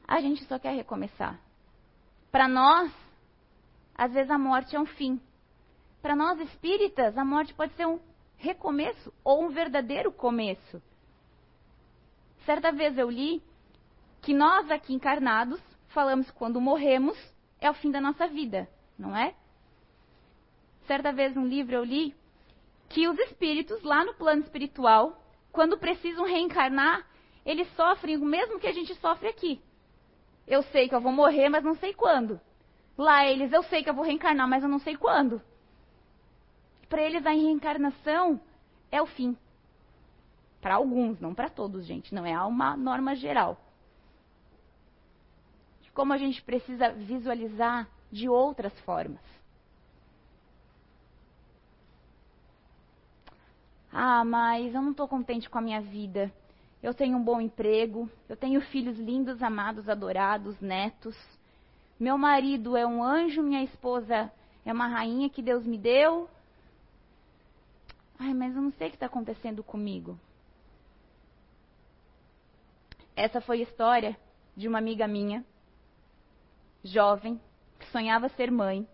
a 0.07 0.21
gente 0.21 0.43
só 0.45 0.59
quer 0.59 0.75
recomeçar. 0.75 1.39
Para 2.31 2.47
nós, 2.47 2.91
às 3.95 4.11
vezes 4.11 4.29
a 4.29 4.37
morte 4.37 4.75
é 4.75 4.79
um 4.79 4.85
fim. 4.85 5.19
Para 6.01 6.15
nós 6.15 6.39
espíritas, 6.39 7.17
a 7.17 7.25
morte 7.25 7.53
pode 7.53 7.73
ser 7.73 7.87
um 7.87 7.99
recomeço 8.37 9.13
ou 9.23 9.43
um 9.43 9.49
verdadeiro 9.49 10.11
começo. 10.11 10.81
Certa 12.45 12.71
vez 12.71 12.97
eu 12.97 13.09
li 13.09 13.41
que 14.21 14.33
nós 14.33 14.69
aqui 14.69 14.93
encarnados 14.93 15.61
falamos 15.87 16.29
que 16.29 16.37
quando 16.37 16.59
morremos, 16.59 17.17
é 17.61 17.69
o 17.69 17.73
fim 17.73 17.91
da 17.91 18.01
nossa 18.01 18.27
vida, 18.27 18.67
não 18.97 19.15
é? 19.15 19.33
Certa 20.87 21.13
vez 21.13 21.33
num 21.35 21.47
livro 21.47 21.75
eu 21.75 21.83
li 21.83 22.13
que 22.93 23.07
os 23.07 23.17
espíritos 23.19 23.81
lá 23.83 24.05
no 24.05 24.13
plano 24.13 24.41
espiritual, 24.41 25.21
quando 25.51 25.77
precisam 25.77 26.25
reencarnar, 26.25 27.05
eles 27.45 27.67
sofrem 27.75 28.15
o 28.17 28.25
mesmo 28.25 28.59
que 28.59 28.67
a 28.67 28.71
gente 28.71 28.95
sofre 28.95 29.27
aqui. 29.27 29.61
Eu 30.47 30.63
sei 30.63 30.87
que 30.87 30.95
eu 30.95 31.01
vou 31.01 31.11
morrer, 31.11 31.49
mas 31.49 31.63
não 31.63 31.75
sei 31.75 31.93
quando. 31.93 32.39
Lá 32.97 33.25
eles, 33.27 33.51
eu 33.51 33.63
sei 33.63 33.83
que 33.83 33.89
eu 33.89 33.93
vou 33.93 34.05
reencarnar, 34.05 34.47
mas 34.47 34.63
eu 34.63 34.69
não 34.69 34.79
sei 34.79 34.95
quando. 34.95 35.41
Para 36.87 37.01
eles 37.01 37.25
a 37.25 37.31
reencarnação 37.31 38.39
é 38.91 39.01
o 39.01 39.05
fim. 39.05 39.35
Para 40.61 40.75
alguns, 40.75 41.19
não 41.19 41.33
para 41.33 41.49
todos, 41.49 41.85
gente, 41.85 42.13
não 42.13 42.25
é 42.25 42.39
uma 42.41 42.77
norma 42.77 43.15
geral 43.15 43.59
como 45.93 46.11
a 46.11 46.17
gente 46.17 46.41
precisa 46.41 46.91
visualizar 46.91 47.87
de 48.11 48.27
outras 48.27 48.77
formas. 48.81 49.21
Ah, 53.95 54.25
mas 54.25 54.73
eu 54.73 54.81
não 54.81 54.89
estou 54.89 55.07
contente 55.07 55.47
com 55.47 55.59
a 55.59 55.61
minha 55.61 55.79
vida. 55.79 56.33
Eu 56.81 56.95
tenho 56.95 57.15
um 57.15 57.23
bom 57.23 57.39
emprego, 57.39 58.09
eu 58.27 58.35
tenho 58.35 58.59
filhos 58.59 58.97
lindos, 58.97 59.43
amados, 59.43 59.87
adorados, 59.87 60.59
netos. 60.59 61.15
Meu 61.99 62.17
marido 62.17 62.75
é 62.75 62.87
um 62.87 63.03
anjo, 63.03 63.43
minha 63.43 63.63
esposa 63.63 64.31
é 64.65 64.73
uma 64.73 64.87
rainha 64.87 65.29
que 65.29 65.43
Deus 65.43 65.63
me 65.63 65.77
deu. 65.77 66.27
Ai, 68.17 68.33
mas 68.33 68.55
eu 68.55 68.63
não 68.63 68.71
sei 68.71 68.87
o 68.87 68.89
que 68.89 68.95
está 68.95 69.05
acontecendo 69.05 69.63
comigo. 69.63 70.19
Essa 73.15 73.39
foi 73.39 73.59
a 73.59 73.63
história 73.63 74.17
de 74.57 74.67
uma 74.67 74.79
amiga 74.79 75.07
minha 75.07 75.45
jovem, 76.83 77.39
que 77.79 77.85
sonhava 77.91 78.27
ser 78.29 78.49
mãe, 78.49 78.87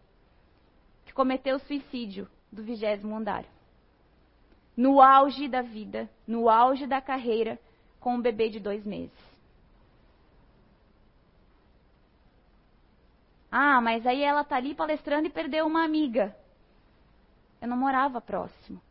que 1.05 1.13
cometeu 1.13 1.57
suicídio 1.59 2.29
do 2.51 2.62
vigésimo 2.62 3.15
andar. 3.15 3.45
No 4.79 5.01
auge 5.01 5.49
da 5.49 5.61
vida, 5.61 6.09
no 6.25 6.47
auge 6.49 6.87
da 6.87 7.01
carreira, 7.01 7.59
com 7.99 8.13
um 8.13 8.21
bebê 8.21 8.47
de 8.47 8.61
dois 8.61 8.85
meses. 8.85 9.11
Ah, 13.51 13.81
mas 13.81 14.07
aí 14.07 14.23
ela 14.23 14.41
tá 14.41 14.55
ali 14.55 14.73
palestrando 14.73 15.27
e 15.27 15.29
perdeu 15.29 15.67
uma 15.67 15.83
amiga. 15.83 16.33
Eu 17.59 17.67
não 17.67 17.75
morava 17.75 18.21
próximo. 18.21 18.81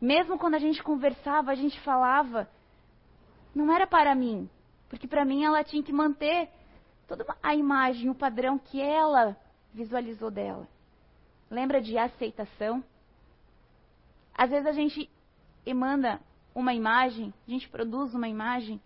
Mesmo 0.00 0.38
quando 0.38 0.54
a 0.54 0.58
gente 0.58 0.82
conversava, 0.82 1.50
a 1.50 1.54
gente 1.54 1.78
falava, 1.80 2.48
não 3.54 3.70
era 3.70 3.86
para 3.86 4.14
mim, 4.14 4.48
porque 4.88 5.06
para 5.06 5.26
mim 5.26 5.44
ela 5.44 5.62
tinha 5.62 5.82
que 5.82 5.92
manter 5.92 6.48
toda 7.06 7.26
a 7.42 7.54
imagem, 7.54 8.08
o 8.08 8.14
padrão 8.14 8.58
que 8.58 8.80
ela 8.80 9.36
visualizou 9.74 10.30
dela. 10.30 10.66
Lembra 11.50 11.78
de 11.82 11.98
aceitação? 11.98 12.82
Às 14.40 14.48
vezes 14.48 14.66
a 14.66 14.72
gente 14.72 15.10
emana 15.66 16.18
uma 16.54 16.72
imagem, 16.72 17.34
a 17.46 17.50
gente 17.50 17.68
produz 17.68 18.14
uma 18.14 18.26
imagem 18.26 18.80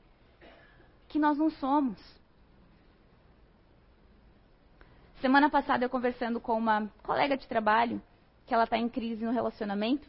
que 1.07 1.17
nós 1.17 1.38
não 1.38 1.49
somos. 1.49 1.97
Semana 5.21 5.49
passada 5.49 5.85
eu 5.85 5.88
conversando 5.88 6.40
com 6.40 6.59
uma 6.59 6.90
colega 7.05 7.37
de 7.37 7.47
trabalho, 7.47 8.03
que 8.47 8.53
ela 8.53 8.64
está 8.64 8.77
em 8.77 8.88
crise 8.88 9.25
no 9.25 9.31
relacionamento. 9.31 10.09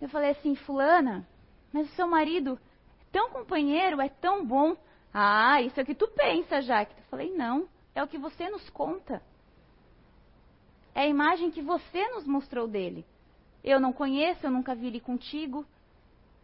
Eu 0.00 0.08
falei 0.08 0.30
assim, 0.30 0.56
fulana, 0.56 1.24
mas 1.72 1.88
o 1.88 1.94
seu 1.94 2.08
marido 2.08 2.58
é 3.02 3.04
tão 3.12 3.30
companheiro, 3.30 4.00
é 4.00 4.08
tão 4.08 4.44
bom, 4.44 4.76
ah, 5.14 5.62
isso 5.62 5.78
é 5.78 5.84
o 5.84 5.86
que 5.86 5.94
tu 5.94 6.08
pensa, 6.08 6.60
Jaque. 6.60 6.92
Eu 6.98 7.04
falei, 7.04 7.32
não, 7.36 7.68
é 7.94 8.02
o 8.02 8.08
que 8.08 8.18
você 8.18 8.50
nos 8.50 8.68
conta. 8.68 9.22
É 10.92 11.02
a 11.02 11.06
imagem 11.06 11.52
que 11.52 11.62
você 11.62 12.04
nos 12.08 12.26
mostrou 12.26 12.66
dele. 12.66 13.06
Eu 13.62 13.80
não 13.80 13.92
conheço, 13.92 14.46
eu 14.46 14.50
nunca 14.50 14.74
vi 14.74 14.86
ele 14.86 15.00
contigo. 15.00 15.66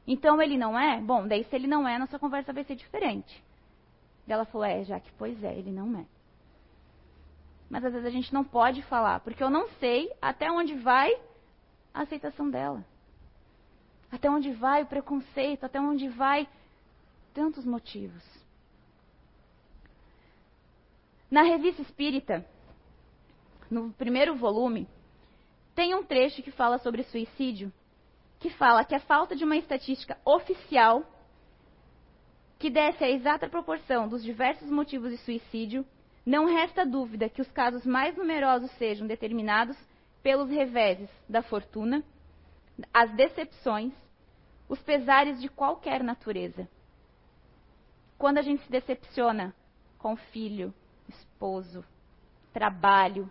Então 0.07 0.41
ele 0.43 0.59
não 0.59 0.79
é? 0.79 1.01
Bom, 1.01 1.27
daí 1.27 1.45
se 1.45 1.55
ele 1.55 1.67
não 1.67 1.87
é, 1.87 1.99
nossa 1.99 2.19
conversa 2.19 2.53
vai 2.53 2.65
ser 2.65 2.75
diferente. 2.75 3.43
Ela 4.27 4.45
falou, 4.45 4.65
é, 4.67 4.85
Jaque, 4.85 5.11
pois 5.19 5.43
é, 5.45 5.57
ele 5.57 5.71
não 5.71 5.99
é. 5.99 6.07
Mas 7.69 7.85
às 7.85 7.93
vezes 7.93 8.07
a 8.07 8.11
gente 8.11 8.33
não 8.33 8.45
pode 8.45 8.83
falar, 8.83 9.21
porque 9.21 9.43
eu 9.43 9.51
não 9.51 9.69
sei 9.81 10.13
até 10.21 10.51
onde 10.51 10.75
vai 10.75 11.11
a 11.93 12.03
aceitação 12.03 12.49
dela? 12.51 12.85
Até 14.11 14.31
onde 14.31 14.53
vai 14.53 14.83
o 14.83 14.87
preconceito? 14.87 15.65
Até 15.65 15.81
onde 15.81 16.09
vai 16.09 16.47
tantos 17.33 17.65
motivos? 17.65 18.23
Na 21.31 21.43
revista 21.43 21.81
Espírita, 21.81 22.45
no 23.71 23.91
primeiro 23.93 24.37
volume, 24.37 24.87
tem 25.75 25.95
um 25.95 26.05
trecho 26.05 26.43
que 26.43 26.51
fala 26.51 26.79
sobre 26.79 27.03
suicídio, 27.05 27.73
que 28.39 28.51
fala 28.51 28.85
que 28.85 28.95
a 28.95 29.01
falta 29.01 29.35
de 29.35 29.45
uma 29.45 29.57
estatística 29.57 30.19
oficial 30.25 31.05
que 32.59 32.71
desse 32.71 33.03
a 33.03 33.11
exata 33.11 33.49
proporção 33.49 34.07
dos 34.07 34.23
diversos 34.23 34.71
motivos 34.71 35.11
de 35.11 35.17
suicídio, 35.19 35.85
não 36.25 36.45
resta 36.45 36.87
dúvida 36.87 37.29
que 37.29 37.43
os 37.43 37.51
casos 37.51 37.85
mais 37.85 38.17
numerosos 38.17 38.71
sejam 38.79 39.05
determinados 39.05 39.77
pelos 40.23 40.49
reveses 40.49 41.11
da 41.29 41.43
fortuna, 41.43 42.05
as 42.95 43.13
decepções, 43.17 43.93
os 44.69 44.81
pesares 44.81 45.41
de 45.41 45.49
qualquer 45.49 46.05
natureza. 46.05 46.69
Quando 48.17 48.39
a 48.39 48.43
gente 48.43 48.63
se 48.63 48.71
decepciona 48.71 49.53
com 49.99 50.15
filho, 50.15 50.73
esposo, 51.09 51.85
trabalho, 52.53 53.29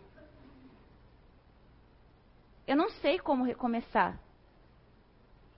eu 2.71 2.77
não 2.77 2.89
sei 3.01 3.19
como 3.19 3.43
recomeçar. 3.43 4.17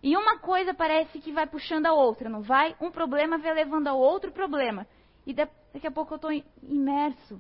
E 0.02 0.18
uma 0.18 0.40
coisa 0.40 0.74
parece 0.74 1.20
que 1.20 1.32
vai 1.32 1.46
puxando 1.46 1.86
a 1.86 1.94
outra, 1.94 2.28
não 2.28 2.42
vai? 2.42 2.76
Um 2.82 2.90
problema 2.90 3.38
vai 3.38 3.54
levando 3.54 3.88
ao 3.88 4.00
outro 4.00 4.32
problema. 4.32 4.88
E 5.24 5.32
daqui 5.32 5.86
a 5.86 5.92
pouco 5.92 6.14
eu 6.14 6.16
estou 6.16 6.32
imerso. 6.64 7.40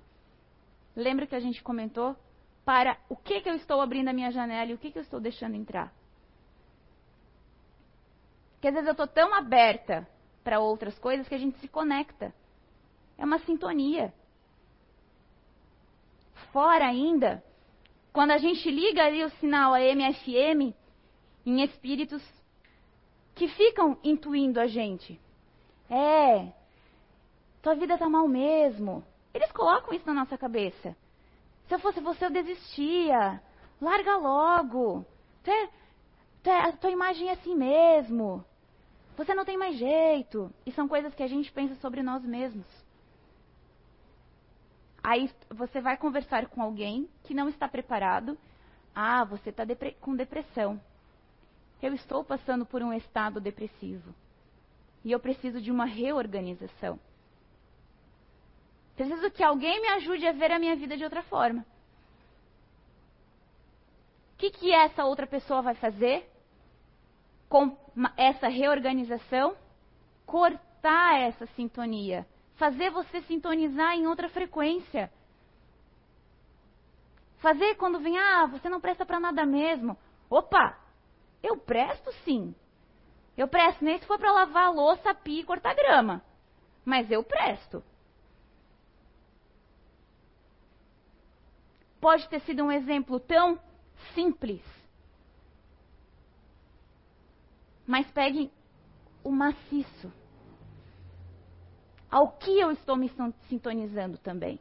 Lembra 0.95 1.25
que 1.25 1.35
a 1.35 1.39
gente 1.39 1.63
comentou? 1.63 2.15
Para 2.63 2.99
o 3.09 3.15
que, 3.15 3.41
que 3.41 3.49
eu 3.49 3.55
estou 3.55 3.81
abrindo 3.81 4.09
a 4.09 4.13
minha 4.13 4.29
janela 4.29 4.69
e 4.69 4.75
o 4.75 4.77
que, 4.77 4.91
que 4.91 4.99
eu 4.99 5.01
estou 5.01 5.19
deixando 5.19 5.55
entrar. 5.55 5.91
Porque 8.51 8.67
às 8.67 8.75
vezes 8.75 8.87
eu 8.87 8.93
estou 8.93 9.07
tão 9.07 9.33
aberta 9.33 10.07
para 10.43 10.59
outras 10.59 10.99
coisas 10.99 11.27
que 11.27 11.33
a 11.33 11.39
gente 11.39 11.57
se 11.57 11.67
conecta. 11.67 12.31
É 13.17 13.25
uma 13.25 13.39
sintonia. 13.39 14.13
Fora 16.51 16.85
ainda, 16.85 17.43
quando 18.13 18.31
a 18.31 18.37
gente 18.37 18.69
liga 18.69 19.03
ali 19.03 19.23
o 19.23 19.29
sinal 19.31 19.73
AM/FM 19.73 20.73
em 21.45 21.63
espíritos 21.63 22.23
que 23.33 23.47
ficam 23.47 23.97
intuindo 24.03 24.59
a 24.59 24.67
gente. 24.67 25.19
É, 25.89 26.53
tua 27.61 27.73
vida 27.73 27.97
tá 27.97 28.07
mal 28.07 28.27
mesmo. 28.27 29.03
Eles 29.33 29.51
colocam 29.51 29.93
isso 29.93 30.05
na 30.05 30.13
nossa 30.13 30.37
cabeça. 30.37 30.95
Se 31.67 31.73
eu 31.73 31.79
fosse 31.79 31.99
você, 31.99 32.25
eu 32.25 32.29
desistia. 32.29 33.41
Larga 33.81 34.17
logo. 34.17 35.03
a 36.45 36.71
tua 36.73 36.91
imagem 36.91 37.29
é 37.29 37.31
assim 37.31 37.55
mesmo. 37.55 38.45
Você 39.17 39.33
não 39.33 39.43
tem 39.43 39.57
mais 39.57 39.75
jeito. 39.75 40.53
E 40.65 40.71
são 40.71 40.87
coisas 40.87 41.15
que 41.15 41.23
a 41.23 41.27
gente 41.27 41.51
pensa 41.51 41.73
sobre 41.75 42.03
nós 42.03 42.23
mesmos. 42.23 42.67
Aí 45.03 45.29
você 45.49 45.81
vai 45.81 45.97
conversar 45.97 46.47
com 46.47 46.61
alguém 46.61 47.09
que 47.23 47.33
não 47.33 47.49
está 47.49 47.67
preparado. 47.67 48.37
Ah, 48.95 49.23
você 49.25 49.49
está 49.49 49.65
depre 49.65 49.91
com 49.99 50.15
depressão. 50.15 50.79
Eu 51.81 51.93
estou 51.93 52.23
passando 52.23 52.65
por 52.65 52.81
um 52.81 52.93
estado 52.93 53.41
depressivo. 53.41 54.15
E 55.03 55.11
eu 55.11 55.19
preciso 55.19 55.59
de 55.59 55.69
uma 55.69 55.85
reorganização. 55.85 56.97
Preciso 58.95 59.29
que 59.31 59.43
alguém 59.43 59.81
me 59.81 59.89
ajude 59.89 60.25
a 60.25 60.31
ver 60.31 60.51
a 60.51 60.59
minha 60.59 60.75
vida 60.75 60.95
de 60.95 61.03
outra 61.03 61.21
forma. 61.23 61.65
O 64.33 64.37
que, 64.37 64.49
que 64.51 64.71
essa 64.71 65.03
outra 65.03 65.27
pessoa 65.27 65.61
vai 65.61 65.75
fazer? 65.75 66.29
com 67.53 67.77
essa 68.17 68.47
reorganização, 68.47 69.55
cortar 70.25 71.21
essa 71.21 71.45
sintonia, 71.55 72.25
fazer 72.55 72.89
você 72.91 73.21
sintonizar 73.23 73.93
em 73.93 74.07
outra 74.07 74.29
frequência. 74.29 75.11
Fazer 77.37 77.75
quando 77.75 77.99
vem, 77.99 78.17
ah, 78.17 78.45
você 78.45 78.69
não 78.69 78.79
presta 78.79 79.05
para 79.05 79.19
nada 79.19 79.45
mesmo. 79.45 79.97
Opa, 80.29 80.77
eu 81.41 81.57
presto 81.57 82.11
sim. 82.23 82.55
Eu 83.35 83.47
presto 83.47 83.83
nem 83.83 83.99
se 83.99 84.05
for 84.05 84.17
para 84.17 84.31
lavar 84.31 84.67
a 84.67 84.71
louça, 84.71 85.13
pia 85.13 85.41
e 85.41 85.45
cortar 85.45 85.75
grama. 85.75 86.21
Mas 86.85 87.09
eu 87.11 87.23
presto. 87.23 87.83
Pode 91.99 92.27
ter 92.29 92.41
sido 92.41 92.63
um 92.63 92.71
exemplo 92.71 93.19
tão 93.19 93.59
simples 94.13 94.61
mas 97.85 98.09
pegue 98.11 98.51
o 99.23 99.31
maciço. 99.31 100.11
Ao 102.13 102.27
que 102.27 102.59
eu 102.59 102.71
estou 102.71 102.95
me 102.95 103.11
sintonizando 103.49 104.19
também. 104.19 104.59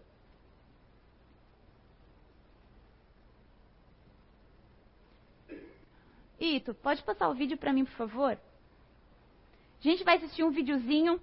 Ito, 6.40 6.72
pode 6.72 7.02
passar 7.02 7.28
o 7.28 7.34
vídeo 7.34 7.58
para 7.58 7.70
mim, 7.70 7.84
por 7.84 7.92
favor? 7.92 8.32
A 8.32 9.82
gente 9.82 10.02
vai 10.02 10.16
assistir 10.16 10.42
um 10.42 10.50
videozinho 10.50 11.20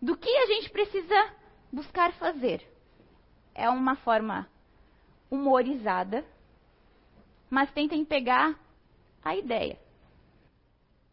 do 0.00 0.16
que 0.16 0.28
a 0.28 0.46
gente 0.46 0.68
precisa 0.68 1.30
buscar 1.70 2.12
fazer. 2.14 2.68
É 3.54 3.70
uma 3.70 3.94
forma 3.94 4.48
humorizada, 5.30 6.24
mas 7.48 7.70
tentem 7.70 8.04
pegar 8.04 8.58
a 9.24 9.36
ideia. 9.36 9.78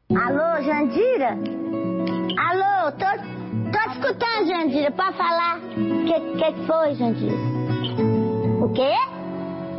Alô, 0.09 0.59
Jandira? 0.63 1.38
Alô, 2.35 2.91
tô, 2.93 3.38
escutando, 3.99 4.47
Jandira. 4.47 4.91
Pode 4.91 5.17
falar? 5.17 5.57
O 5.57 6.05
que, 6.05 6.53
que 6.53 6.65
foi, 6.65 6.95
Jandira? 6.95 7.35
O 8.63 8.69
quê? 8.73 8.95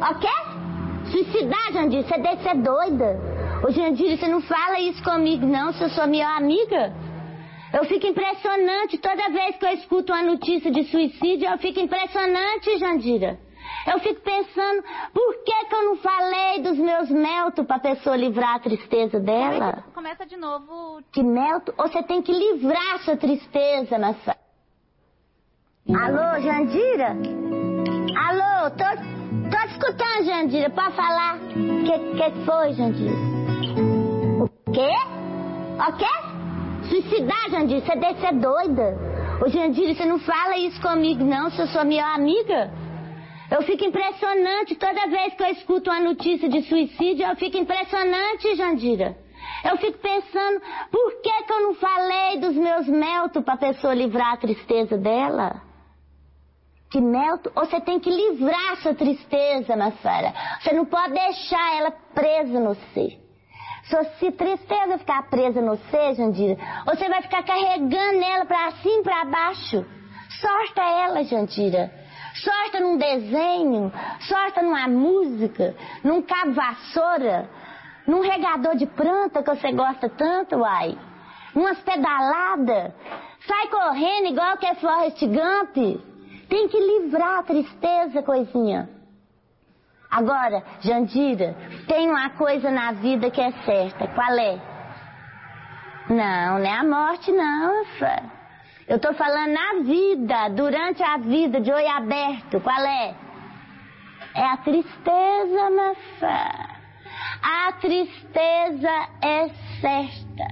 O 0.00 0.14
quê? 0.18 1.11
Suicidar, 1.11 1.72
Jandira? 1.72 2.02
Você 2.02 2.18
deve 2.18 2.42
ser 2.42 2.54
doida. 2.56 3.18
Ô, 3.66 3.70
Jandira, 3.70 4.16
você 4.16 4.28
não 4.28 4.40
fala 4.42 4.78
isso 4.80 5.02
comigo, 5.02 5.46
não, 5.46 5.72
se 5.72 5.83
eu 5.83 5.90
sou 5.90 6.06
minha 6.06 6.37
amiga. 6.37 6.92
Eu 7.72 7.85
fico 7.85 8.06
impressionante 8.06 8.98
toda 8.98 9.30
vez 9.30 9.56
que 9.56 9.64
eu 9.64 9.70
escuto 9.74 10.12
uma 10.12 10.22
notícia 10.22 10.70
de 10.70 10.85
suicídio, 10.85 11.48
eu 11.48 11.59
fico 11.59 11.78
impressionante, 11.80 12.78
Jandira. 12.78 13.38
Eu 13.86 13.98
fico 14.00 14.20
pensando, 14.20 14.84
por 15.12 15.44
que, 15.44 15.64
que 15.64 15.74
eu 15.74 15.84
não 15.84 15.96
falei 15.96 16.62
dos 16.62 16.76
meus 16.76 17.10
meltos 17.10 17.66
para 17.66 17.76
a 17.76 17.80
pessoa 17.80 18.16
livrar 18.16 18.56
a 18.56 18.58
tristeza 18.58 19.18
dela? 19.18 19.84
Começa, 19.94 20.26
de 20.26 20.36
novo. 20.36 21.02
De 21.12 21.22
melto? 21.22 21.72
Ou 21.78 21.88
você 21.88 22.02
tem 22.02 22.20
que 22.20 22.32
livrar 22.32 22.98
sua 23.04 23.16
tristeza, 23.16 23.98
Massa? 23.98 24.36
Alô, 25.88 26.40
Jandira? 26.40 27.16
Alô, 28.16 28.70
tô, 28.70 29.50
tô 29.50 29.66
escutando, 29.66 30.24
Jandira. 30.24 30.70
Pode 30.70 30.94
falar? 30.94 31.36
O 31.36 31.84
que, 31.84 31.98
que 31.98 32.44
foi, 32.44 32.72
Jandira? 32.74 33.16
O 34.38 34.72
quê? 34.72 34.92
O 35.88 35.92
quê? 35.96 36.88
Suicidar, 36.88 37.50
Jandira? 37.50 37.80
Você 37.80 37.96
deve 37.96 38.20
ser 38.20 38.34
doida. 38.34 38.98
Ô, 39.44 39.48
Jandira, 39.48 39.94
você 39.94 40.04
não 40.04 40.18
fala 40.18 40.56
isso 40.58 40.80
comigo, 40.82 41.24
não, 41.24 41.50
se 41.50 41.60
eu 41.60 41.66
sou 41.68 41.84
minha 41.84 42.06
amiga. 42.14 42.70
Eu 43.50 43.62
fico 43.62 43.84
impressionante 43.84 44.76
toda 44.76 45.08
vez 45.08 45.34
que 45.34 45.42
eu 45.42 45.48
escuto 45.48 45.90
uma 45.90 45.98
notícia 45.98 46.48
de 46.48 46.62
suicídio, 46.62 47.26
eu 47.26 47.34
fico 47.34 47.56
impressionante, 47.56 48.54
Jandira. 48.54 49.16
Eu 49.64 49.76
fico 49.76 49.98
pensando, 49.98 50.62
por 50.90 51.20
que, 51.20 51.42
que 51.42 51.52
eu 51.52 51.60
não 51.62 51.74
falei 51.74 52.38
dos 52.38 52.54
meus 52.54 52.86
meltos 52.86 53.42
para 53.42 53.54
a 53.54 53.58
pessoa 53.58 53.92
livrar 53.92 54.34
a 54.34 54.36
tristeza 54.36 54.96
dela? 54.96 55.62
Que 56.90 57.00
melto? 57.00 57.50
Você 57.54 57.80
tem 57.80 57.98
que 57.98 58.10
livrar 58.10 58.76
sua 58.82 58.94
tristeza, 58.94 59.76
Massara. 59.76 60.32
Você 60.60 60.72
não 60.72 60.84
pode 60.84 61.12
deixar 61.12 61.76
ela 61.76 61.90
presa 62.14 62.58
no 62.60 62.74
você. 62.74 63.18
Se 64.18 64.30
tristeza 64.30 64.98
ficar 64.98 65.28
presa 65.28 65.60
no 65.60 65.76
você, 65.76 66.14
Jandira, 66.14 66.56
você 66.86 67.08
vai 67.08 67.22
ficar 67.22 67.42
carregando 67.42 68.22
ela 68.22 68.44
para 68.44 68.70
cima 68.82 69.00
e 69.00 69.02
para 69.02 69.24
baixo. 69.24 69.84
Sorta 70.40 70.82
ela, 70.82 71.24
Jandira 71.24 71.99
sorta 72.34 72.80
num 72.80 72.96
desenho, 72.96 73.92
sorta 74.20 74.62
numa 74.62 74.88
música, 74.88 75.74
num 76.04 76.22
cabo 76.22 76.52
vassoura, 76.52 77.48
num 78.06 78.20
regador 78.20 78.76
de 78.76 78.86
planta 78.86 79.42
que 79.42 79.50
você 79.50 79.72
gosta 79.72 80.08
tanto, 80.08 80.56
uai. 80.56 80.98
Umas 81.54 81.78
pedaladas. 81.80 82.92
Sai 83.46 83.68
correndo 83.68 84.28
igual 84.28 84.56
que 84.56 84.66
é 84.66 84.74
Forrest 84.76 85.20
Gump. 85.20 85.76
Tem 86.48 86.68
que 86.68 86.78
livrar 86.78 87.40
a 87.40 87.42
tristeza, 87.42 88.22
coisinha. 88.22 88.88
Agora, 90.10 90.62
Jandira, 90.80 91.56
tem 91.86 92.08
uma 92.10 92.30
coisa 92.30 92.70
na 92.70 92.92
vida 92.92 93.30
que 93.30 93.40
é 93.40 93.52
certa. 93.64 94.08
Qual 94.08 94.38
é? 94.38 94.60
Não, 96.08 96.58
não 96.58 96.66
é 96.66 96.72
a 96.72 96.84
morte, 96.84 97.30
não, 97.30 97.84
Fã. 97.98 98.39
Eu 98.90 98.96
estou 98.96 99.14
falando 99.14 99.53
na 99.53 99.83
vida, 99.85 100.48
durante 100.48 101.00
a 101.00 101.16
vida, 101.16 101.61
de 101.61 101.70
olho 101.70 101.88
aberto. 101.90 102.59
Qual 102.61 102.81
é? 102.85 103.14
É 104.35 104.44
a 104.44 104.57
tristeza, 104.57 105.70
Mafá. 105.70 106.70
A 107.40 107.72
tristeza 107.74 108.90
é 109.22 109.48
certa. 109.81 110.44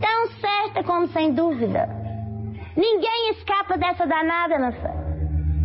Tão 0.00 0.28
certa 0.40 0.84
como 0.84 1.08
sem 1.08 1.32
dúvida. 1.34 1.88
Ninguém 2.76 3.30
escapa 3.32 3.76
dessa 3.76 4.06
danada, 4.06 4.56
nossa. 4.56 4.94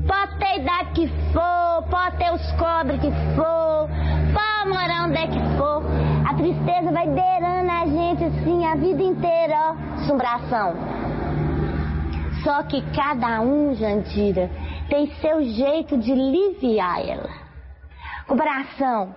Pode 0.08 0.39
ter 0.39 0.62
idade 0.62 0.91
que 0.95 1.08
for, 1.32 1.84
pode 1.91 2.17
ter 2.17 2.34
os 2.34 2.52
cobres 2.54 3.00
que 3.00 3.12
for, 3.36 3.88
pode 4.34 4.69
morar 4.69 5.06
onde 5.06 5.17
é 5.17 5.28
que 5.28 5.39
for. 5.56 5.84
A 6.28 6.34
tristeza 6.34 6.91
vai 6.91 7.08
beirando 7.08 7.69
a 7.69 7.86
gente 7.86 8.24
assim 8.24 8.65
a 8.65 8.76
vida 8.76 9.04
inteira, 9.04 9.56
ó. 9.56 10.02
Assombração. 10.02 11.05
Só 12.45 12.62
que 12.62 12.79
cada 12.95 13.41
um, 13.41 13.73
Jandira, 13.73 14.51
tem 14.88 15.12
seu 15.15 15.43
jeito 15.43 15.97
de 15.97 16.12
aliviar 16.12 17.03
ela. 17.03 17.29
Coração, 18.27 19.15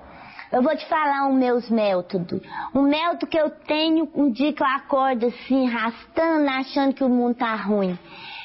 eu 0.50 0.62
vou 0.62 0.74
te 0.74 0.86
falar 0.86 1.28
os 1.28 1.34
meus 1.34 1.68
métodos. 1.68 2.40
Um 2.74 2.82
método 2.82 3.26
que 3.26 3.38
eu 3.38 3.50
tenho 3.50 4.10
um 4.14 4.30
dia 4.30 4.52
que 4.54 4.62
eu 4.62 4.66
acordo 4.66 5.26
assim, 5.26 5.68
arrastando, 5.68 6.48
achando 6.48 6.94
que 6.94 7.04
o 7.04 7.08
mundo 7.08 7.34
tá 7.34 7.54
ruim. 7.54 7.98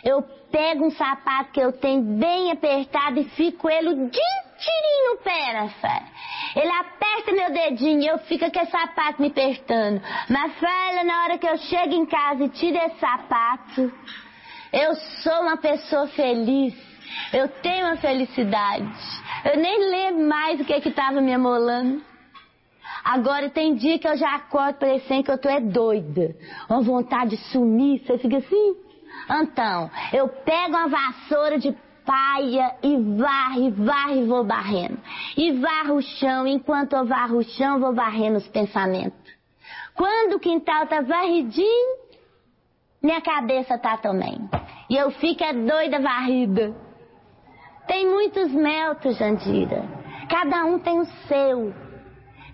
Eu 0.03 0.21
pego 0.51 0.85
um 0.85 0.91
sapato 0.91 1.53
que 1.53 1.61
eu 1.61 1.71
tenho 1.71 2.01
bem 2.01 2.51
apertado 2.51 3.21
e 3.21 3.23
fico 3.23 3.69
ele 3.69 3.87
o 3.87 4.09
dia 4.09 4.43
pé, 5.23 5.53
né, 5.53 5.73
fé. 5.81 6.03
Ele 6.55 6.71
aperta 6.71 7.31
meu 7.31 7.51
dedinho 7.51 8.01
e 8.01 8.07
eu 8.07 8.19
fico 8.19 8.49
com 8.51 8.59
esse 8.59 8.71
sapato 8.71 9.21
me 9.21 9.29
apertando. 9.29 10.01
Mas, 10.29 10.53
fé, 10.59 11.03
na 11.03 11.23
hora 11.23 11.37
que 11.37 11.47
eu 11.47 11.57
chego 11.57 11.93
em 11.93 12.05
casa 12.05 12.43
e 12.43 12.49
tiro 12.49 12.77
esse 12.77 12.99
sapato, 12.99 13.91
eu 14.73 14.95
sou 14.95 15.41
uma 15.41 15.57
pessoa 15.57 16.07
feliz. 16.07 16.73
Eu 17.31 17.47
tenho 17.47 17.85
uma 17.85 17.97
felicidade. 17.97 18.91
Eu 19.45 19.57
nem 19.57 19.89
lembro 19.89 20.27
mais 20.27 20.59
o 20.59 20.65
que 20.65 20.81
que 20.81 20.89
estava 20.89 21.21
me 21.21 21.33
amolando. 21.33 22.01
Agora 23.03 23.49
tem 23.49 23.75
dia 23.75 23.99
que 23.99 24.07
eu 24.07 24.17
já 24.17 24.35
acordo 24.35 24.79
parecendo 24.79 25.23
que 25.23 25.31
eu 25.31 25.37
tô 25.37 25.49
é 25.49 25.59
doida. 25.59 26.35
Uma 26.69 26.81
vontade 26.81 27.31
de 27.31 27.37
sumir, 27.51 27.99
você 27.99 28.17
fica 28.17 28.37
assim. 28.37 28.75
Então, 29.29 29.91
eu 30.11 30.27
pego 30.27 30.75
uma 30.75 30.87
vassoura 30.87 31.59
de 31.59 31.75
paia 32.05 32.75
e 32.81 32.97
varre, 33.17 33.71
varre 33.71 34.21
e 34.21 34.25
vou 34.25 34.43
barrendo. 34.43 34.97
E 35.37 35.51
varro 35.51 35.95
o 35.95 36.01
chão, 36.01 36.47
enquanto 36.47 36.93
eu 36.93 37.05
varro 37.05 37.37
o 37.37 37.43
chão, 37.43 37.79
vou 37.79 37.93
varrendo 37.93 38.37
os 38.37 38.47
pensamentos. 38.47 39.21
Quando 39.93 40.33
o 40.33 40.39
quintal 40.39 40.87
tá 40.87 41.01
varridinho, 41.01 42.02
minha 43.03 43.19
cabeça 43.19 43.77
tá 43.77 43.97
também. 43.97 44.49
E 44.89 44.95
eu 44.95 45.11
fico 45.11 45.43
é 45.43 45.51
doida 45.51 45.99
varrida. 45.99 46.73
Tem 47.85 48.09
muitos 48.09 48.49
meltos, 48.53 49.17
Jandira. 49.17 49.83
Cada 50.29 50.63
um 50.63 50.79
tem 50.79 51.01
o 51.01 51.05
seu. 51.27 51.73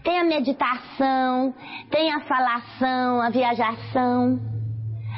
Tem 0.03 0.19
a 0.19 0.23
meditação, 0.23 1.53
tem 1.91 2.12
a 2.12 2.21
falação, 2.21 3.21
a 3.21 3.29
viajação. 3.29 4.39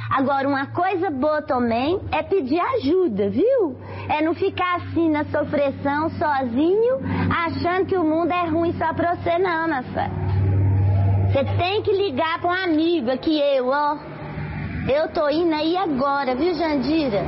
Agora, 0.10 0.50
uma 0.50 0.66
coisa 0.66 1.10
boa 1.10 1.42
também 1.42 2.02
é 2.12 2.22
pedir 2.24 2.60
ajuda, 2.60 3.30
viu? 3.30 3.78
É 4.10 4.22
não 4.22 4.34
ficar 4.34 4.82
assim 4.82 5.10
na 5.10 5.24
sofreção, 5.24 6.10
sozinho, 6.10 7.00
achando 7.48 7.86
que 7.86 7.96
o 7.96 8.04
mundo 8.04 8.34
é 8.34 8.48
ruim 8.48 8.74
só 8.74 8.94
pra 8.94 9.16
você, 9.16 9.40
não, 9.40 9.66
nossa. 9.66 10.12
Você 11.32 11.46
tem 11.58 11.82
que 11.84 11.94
ligar 11.94 12.42
pra 12.42 12.50
um 12.50 12.64
amigo 12.64 13.10
aqui, 13.10 13.40
eu, 13.40 13.70
ó. 13.70 14.11
Eu 14.88 15.08
tô 15.10 15.30
indo 15.30 15.54
aí 15.54 15.78
agora, 15.78 16.36
viu, 16.36 16.54
Jandira? 16.56 17.22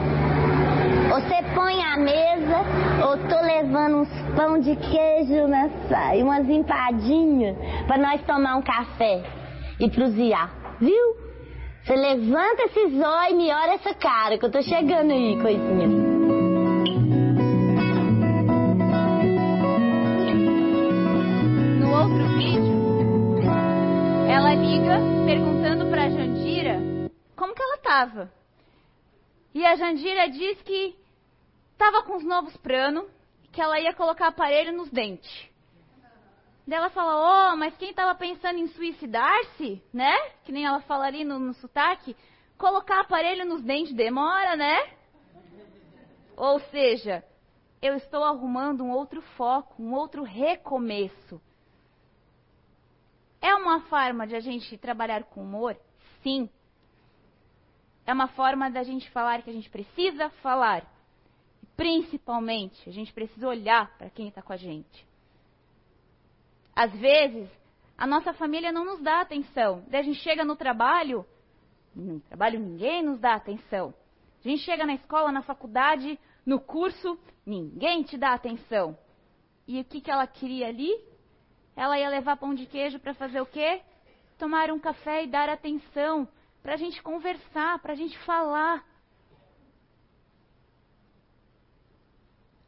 Você 1.10 1.44
põe 1.54 1.84
a 1.84 1.98
mesa, 1.98 2.58
ou 3.06 3.18
tô 3.30 3.46
levando 3.46 3.98
uns 3.98 4.10
pão 4.36 4.60
de 4.60 4.76
queijo 4.76 5.48
nessa, 5.48 6.16
e 6.16 6.24
umas 6.24 6.50
empadinhas 6.50 7.56
para 7.86 7.98
nós 7.98 8.22
tomar 8.24 8.56
um 8.56 8.62
café 8.62 9.22
e 9.80 9.90
prosear, 9.90 10.52
viu? 10.80 11.16
Você 11.84 11.96
levanta 11.96 12.64
esses 12.64 13.00
olhos 13.00 13.32
e 13.32 13.36
me 13.36 13.52
olha 13.52 13.74
essa 13.74 13.94
cara, 13.94 14.38
que 14.38 14.46
eu 14.46 14.52
tô 14.52 14.62
chegando 14.64 15.12
aí, 15.12 15.38
coisinha. 15.40 16.03
Como 28.08 28.12
que 28.12 28.20
ela 28.20 28.28
tava. 28.28 28.34
E 29.54 29.66
a 29.66 29.76
Jandira 29.76 30.30
diz 30.30 30.62
que 30.64 30.96
tava 31.78 32.04
com 32.04 32.18
os 32.18 32.24
novos 32.24 32.56
planos, 32.58 33.06
que 33.52 33.62
ela 33.62 33.80
ia 33.80 33.94
colocar 33.94 34.28
aparelho 34.28 34.72
nos 34.72 34.90
dentes. 34.90 35.50
Daí 36.66 36.78
ela 36.78 36.90
fala, 36.90 37.52
oh, 37.52 37.58
mas 37.58 37.76
quem 37.78 37.90
estava 37.90 38.16
pensando 38.16 38.58
em 38.58 38.68
suicidar-se, 38.68 39.84
né? 39.94 40.16
Que 40.44 40.52
nem 40.52 40.66
ela 40.66 40.80
falaria 40.82 41.26
no, 41.26 41.38
no 41.38 41.54
sotaque, 41.56 42.16
colocar 42.58 43.02
aparelho 43.02 43.46
nos 43.46 43.62
dentes 43.62 43.94
demora, 43.94 44.56
né? 44.56 44.94
Ou 46.38 46.60
seja, 46.72 47.24
eu 47.82 47.96
estou 47.96 48.24
arrumando 48.24 48.82
um 48.82 48.92
outro 48.92 49.22
foco, 49.36 49.84
um 49.84 49.94
outro 49.94 50.24
recomeço. 50.24 51.40
É 53.42 53.54
uma 53.56 53.82
forma 53.82 54.26
de 54.26 54.36
a 54.36 54.40
gente 54.40 54.78
trabalhar 54.78 55.26
com 55.26 55.44
humor? 55.44 55.78
Sim. 56.24 56.50
É 58.06 58.14
uma 58.14 58.28
forma 58.28 58.70
da 58.70 58.84
gente 58.84 59.10
falar 59.12 59.42
que 59.42 59.50
a 59.50 59.54
gente 59.54 59.70
precisa 59.70 60.30
falar. 60.42 60.86
Principalmente, 61.76 62.88
a 62.88 62.92
gente 62.92 63.14
precisa 63.14 63.48
olhar 63.48 63.98
para 63.98 64.10
quem 64.10 64.28
está 64.28 64.42
com 64.42 64.54
a 64.54 64.58
gente. 64.58 65.08
Às 66.76 66.92
vezes, 66.94 67.50
a 67.98 68.06
nossa 68.06 68.34
família 68.34 68.72
não 68.72 68.86
nos 68.86 69.02
dá 69.02 69.22
atenção. 69.22 69.84
Daí 69.88 70.02
a 70.02 70.04
gente 70.04 70.20
chega 70.20 70.44
no 70.44 70.56
trabalho, 70.56 71.26
no 71.96 72.20
trabalho 72.22 72.60
ninguém 72.60 73.04
nos 73.04 73.20
dá 73.20 73.36
atenção. 73.36 73.94
A 74.44 74.48
gente 74.48 74.64
chega 74.64 74.86
na 74.86 74.96
escola, 74.96 75.32
na 75.32 75.42
faculdade, 75.42 76.20
no 76.46 76.60
curso, 76.60 77.18
ninguém 77.46 78.04
te 78.04 78.18
dá 78.18 78.34
atenção. 78.34 78.98
E 79.68 79.80
o 79.80 79.86
que, 79.86 80.02
que 80.02 80.12
ela 80.12 80.28
queria 80.28 80.68
ali? 80.68 80.92
Ela 81.76 81.98
ia 81.98 82.10
levar 82.10 82.38
pão 82.38 82.54
de 82.54 82.66
queijo 82.66 83.00
para 83.00 83.14
fazer 83.14 83.40
o 83.40 83.46
quê? 83.46 83.82
Tomar 84.38 84.70
um 84.72 84.80
café 84.80 85.24
e 85.24 85.28
dar 85.28 85.48
atenção, 85.48 86.28
para 86.64 86.74
a 86.74 86.78
gente 86.78 87.04
conversar, 87.04 87.78
para 87.80 87.92
a 87.92 87.96
gente 87.96 88.18
falar. 88.20 88.84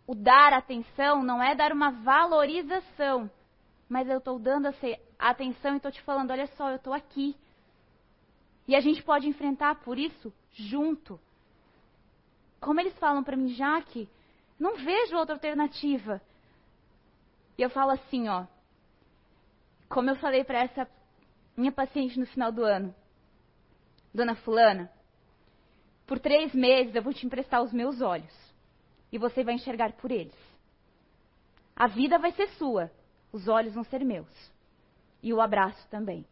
O 0.06 0.14
dar 0.14 0.54
atenção 0.54 1.24
não 1.24 1.42
é 1.42 1.56
dar 1.56 1.72
uma 1.72 1.90
valorização, 1.90 3.32
mas 3.90 4.08
eu 4.08 4.20
estou 4.20 4.38
dando 4.38 4.68
atenção 5.18 5.74
e 5.74 5.78
estou 5.78 5.92
te 5.92 6.02
falando: 6.02 6.32
olha 6.32 6.46
só, 6.58 6.70
eu 6.70 6.76
estou 6.76 6.94
aqui. 6.94 7.36
E 8.68 8.76
a 8.76 8.82
gente 8.82 9.02
pode 9.02 9.28
enfrentar 9.28 9.76
por 9.76 9.98
isso 9.98 10.34
junto. 10.52 11.20
Como 12.60 12.80
eles 12.80 12.98
falam 13.00 13.24
para 13.24 13.38
mim, 13.38 13.50
Jaque, 13.50 14.10
não 14.60 14.76
vejo 14.76 15.16
outra 15.16 15.36
alternativa. 15.36 16.22
E 17.58 17.62
eu 17.62 17.70
falo 17.70 17.92
assim, 17.92 18.28
ó. 18.28 18.46
Como 19.88 20.10
eu 20.10 20.16
falei 20.16 20.44
para 20.44 20.64
essa 20.64 20.90
minha 21.56 21.72
paciente 21.72 22.20
no 22.20 22.26
final 22.26 22.52
do 22.52 22.64
ano, 22.64 22.94
Dona 24.16 24.36
Fulana, 24.36 24.90
por 26.08 26.20
três 26.20 26.54
meses 26.54 26.96
eu 26.96 27.02
vou 27.02 27.14
te 27.14 27.26
emprestar 27.26 27.62
os 27.62 27.74
meus 27.74 28.00
olhos 28.02 28.34
e 29.12 29.18
você 29.18 29.44
vai 29.44 29.56
enxergar 29.56 29.92
por 29.94 30.10
eles. 30.10 30.36
A 31.76 31.88
vida 31.88 32.18
vai 32.18 32.32
ser 32.32 32.48
sua, 32.52 32.90
os 33.32 33.50
olhos 33.50 33.74
vão 33.74 33.84
ser 33.84 34.06
meus. 34.06 34.30
E 35.22 35.34
o 35.34 35.42
abraço 35.42 35.86
também. 35.90 36.26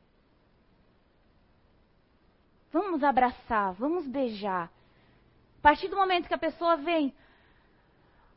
Vamos 2.72 3.04
abraçar, 3.04 3.74
vamos 3.74 4.08
beijar. 4.08 4.72
A 5.60 5.62
partir 5.62 5.90
do 5.90 5.98
momento 5.98 6.28
que 6.28 6.34
a 6.34 6.38
pessoa 6.38 6.78
vem, 6.78 7.14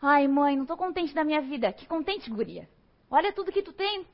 ai 0.02 0.26
mãe, 0.26 0.56
não 0.56 0.64
estou 0.64 0.76
contente 0.76 1.14
da 1.14 1.22
minha 1.22 1.40
vida. 1.40 1.72
Que 1.72 1.87
contente, 1.87 2.28
guria. 2.30 2.68
Olha 3.09 3.33
tudo 3.33 3.52
que 3.52 3.62
tu 3.62 3.73
tem. 3.73 4.06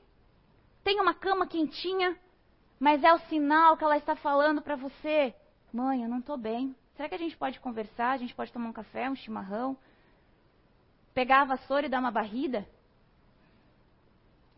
Tem 0.84 1.00
uma 1.00 1.14
cama 1.14 1.46
quentinha, 1.46 2.18
mas 2.82 3.04
é 3.04 3.14
o 3.14 3.18
sinal 3.28 3.76
que 3.76 3.84
ela 3.84 3.96
está 3.96 4.16
falando 4.16 4.60
para 4.60 4.74
você. 4.74 5.32
Mãe, 5.72 6.02
eu 6.02 6.08
não 6.08 6.18
estou 6.18 6.36
bem. 6.36 6.74
Será 6.96 7.08
que 7.08 7.14
a 7.14 7.18
gente 7.18 7.36
pode 7.36 7.60
conversar? 7.60 8.10
A 8.10 8.16
gente 8.16 8.34
pode 8.34 8.52
tomar 8.52 8.68
um 8.68 8.72
café, 8.72 9.08
um 9.08 9.14
chimarrão? 9.14 9.78
Pegar 11.14 11.42
a 11.42 11.44
vassoura 11.44 11.86
e 11.86 11.88
dar 11.88 12.00
uma 12.00 12.10
barrida? 12.10 12.66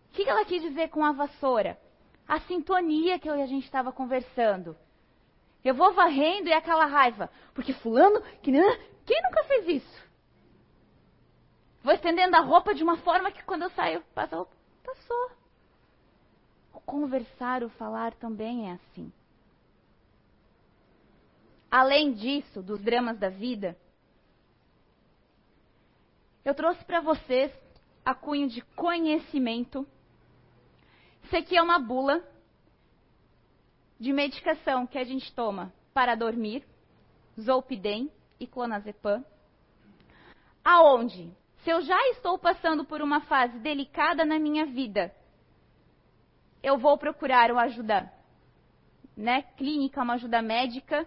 O 0.09 0.15
que 0.15 0.27
ela 0.27 0.43
quis 0.47 0.63
dizer 0.63 0.89
com 0.89 1.05
a 1.05 1.13
vassoura? 1.13 1.79
A 2.27 2.41
sintonia 2.41 3.19
que 3.19 3.29
a 3.29 3.45
gente 3.45 3.67
estava 3.67 3.93
conversando. 3.93 4.75
Eu 5.63 5.75
vou 5.75 5.93
varrendo 5.93 6.49
e 6.49 6.53
aquela 6.55 6.87
raiva. 6.87 7.29
Porque 7.53 7.75
fulano, 7.75 8.23
que 8.41 8.51
quem 9.05 9.23
nunca 9.23 9.45
fez 9.45 9.83
isso? 9.83 10.03
Vou 11.83 11.93
estendendo 11.93 12.35
a 12.37 12.41
roupa 12.41 12.75
de 12.75 12.83
uma 12.83 12.97
forma 12.97 13.31
que 13.31 13.45
quando 13.45 13.65
eu 13.65 13.71
saio, 13.73 14.03
passou, 14.15 14.47
passou. 14.47 14.64
Conversar, 16.87 17.63
o 17.63 17.69
falar 17.71 18.15
também 18.15 18.69
é 18.69 18.73
assim. 18.73 19.13
Além 21.71 22.13
disso, 22.13 22.63
dos 22.63 22.81
dramas 22.81 23.19
da 23.19 23.29
vida, 23.29 23.77
eu 26.45 26.55
trouxe 26.55 26.85
para 26.85 27.01
vocês 27.01 27.53
a 28.05 28.15
cunho 28.15 28.49
de 28.49 28.61
conhecimento 28.61 29.87
Isso 31.23 31.37
aqui 31.37 31.57
é 31.57 31.63
uma 31.63 31.79
bula 31.79 32.23
de 33.99 34.13
medicação 34.13 34.87
que 34.87 34.99
a 34.99 35.05
gente 35.05 35.33
toma 35.35 35.73
para 35.95 36.15
dormir, 36.15 36.65
Zolpidem 37.41 38.11
e 38.39 38.47
Clonazepam, 38.47 39.25
aonde, 40.63 41.33
se 41.63 41.71
eu 41.71 41.81
já 41.81 41.99
estou 42.11 42.39
passando 42.39 42.85
por 42.85 43.01
uma 43.01 43.23
fase 43.23 43.59
delicada 43.61 44.25
na 44.25 44.39
minha 44.39 44.67
vida, 44.67 45.15
eu 46.65 46.79
vou 46.79 46.97
procurar 46.97 47.51
uma 47.51 47.65
ajuda 47.65 48.11
né, 49.15 49.43
clínica, 49.57 50.03
uma 50.03 50.15
ajuda 50.15 50.41
médica, 50.41 51.07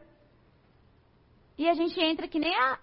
e 1.57 1.67
a 1.67 1.73
gente 1.73 1.99
entra 1.99 2.27
que 2.27 2.37
nem 2.37 2.55
a, 2.55 2.79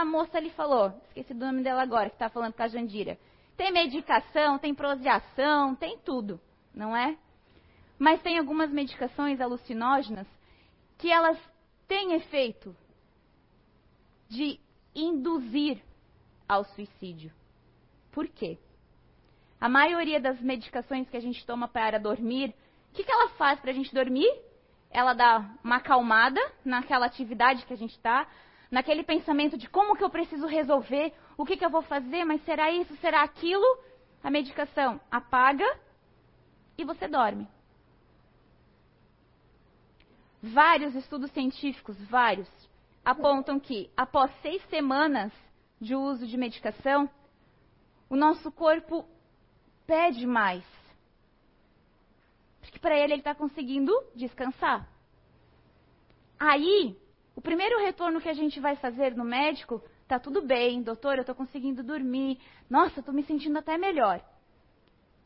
a 0.00 0.04
moça 0.04 0.38
ali 0.38 0.48
falou, 0.50 0.94
esqueci 1.08 1.34
do 1.34 1.44
nome 1.44 1.64
dela 1.64 1.82
agora, 1.82 2.08
que 2.08 2.14
está 2.14 2.28
falando 2.28 2.52
com 2.52 2.62
a 2.62 2.68
Jandira. 2.68 3.18
Tem 3.56 3.72
medicação, 3.72 4.58
tem 4.58 4.72
proseação, 4.72 5.74
tem 5.74 5.98
tudo, 5.98 6.40
não 6.72 6.96
é? 6.96 7.18
Mas 7.98 8.22
tem 8.22 8.38
algumas 8.38 8.70
medicações 8.70 9.40
alucinógenas 9.40 10.28
que 10.96 11.10
elas 11.10 11.38
têm 11.88 12.14
efeito 12.14 12.74
de 14.28 14.60
induzir 14.94 15.82
ao 16.48 16.64
suicídio. 16.64 17.32
Por 18.12 18.28
quê? 18.28 18.58
A 19.64 19.68
maioria 19.70 20.20
das 20.20 20.38
medicações 20.42 21.08
que 21.08 21.16
a 21.16 21.20
gente 21.20 21.46
toma 21.46 21.66
para 21.66 21.98
dormir, 21.98 22.54
o 22.90 22.94
que, 22.94 23.02
que 23.02 23.10
ela 23.10 23.30
faz 23.30 23.58
para 23.58 23.70
a 23.70 23.72
gente 23.72 23.94
dormir? 23.94 24.30
Ela 24.90 25.14
dá 25.14 25.50
uma 25.64 25.76
acalmada 25.76 26.38
naquela 26.62 27.06
atividade 27.06 27.64
que 27.64 27.72
a 27.72 27.76
gente 27.76 27.92
está, 27.92 28.28
naquele 28.70 29.02
pensamento 29.02 29.56
de 29.56 29.66
como 29.66 29.96
que 29.96 30.04
eu 30.04 30.10
preciso 30.10 30.46
resolver, 30.46 31.14
o 31.34 31.46
que, 31.46 31.56
que 31.56 31.64
eu 31.64 31.70
vou 31.70 31.80
fazer, 31.80 32.26
mas 32.26 32.44
será 32.44 32.70
isso, 32.70 32.94
será 32.96 33.22
aquilo? 33.22 33.64
A 34.22 34.30
medicação 34.30 35.00
apaga 35.10 35.64
e 36.76 36.84
você 36.84 37.08
dorme. 37.08 37.48
Vários 40.42 40.94
estudos 40.94 41.30
científicos, 41.30 41.96
vários, 42.10 42.50
apontam 43.02 43.58
que 43.58 43.90
após 43.96 44.30
seis 44.42 44.62
semanas 44.68 45.32
de 45.80 45.94
uso 45.94 46.26
de 46.26 46.36
medicação, 46.36 47.08
o 48.10 48.14
nosso 48.14 48.52
corpo 48.52 49.08
pede 49.86 50.26
mais. 50.26 50.64
Porque 52.60 52.78
para 52.78 52.96
ele 52.96 53.14
ele 53.14 53.20
está 53.20 53.34
conseguindo 53.34 53.92
descansar. 54.14 54.88
Aí, 56.38 56.96
o 57.36 57.40
primeiro 57.40 57.78
retorno 57.80 58.20
que 58.20 58.28
a 58.28 58.34
gente 58.34 58.58
vai 58.60 58.76
fazer 58.76 59.14
no 59.14 59.24
médico, 59.24 59.82
tá 60.08 60.18
tudo 60.18 60.42
bem, 60.42 60.82
doutor, 60.82 61.16
eu 61.16 61.20
estou 61.20 61.34
conseguindo 61.34 61.82
dormir. 61.82 62.38
Nossa, 62.68 63.00
estou 63.00 63.14
me 63.14 63.22
sentindo 63.24 63.58
até 63.58 63.76
melhor. 63.78 64.24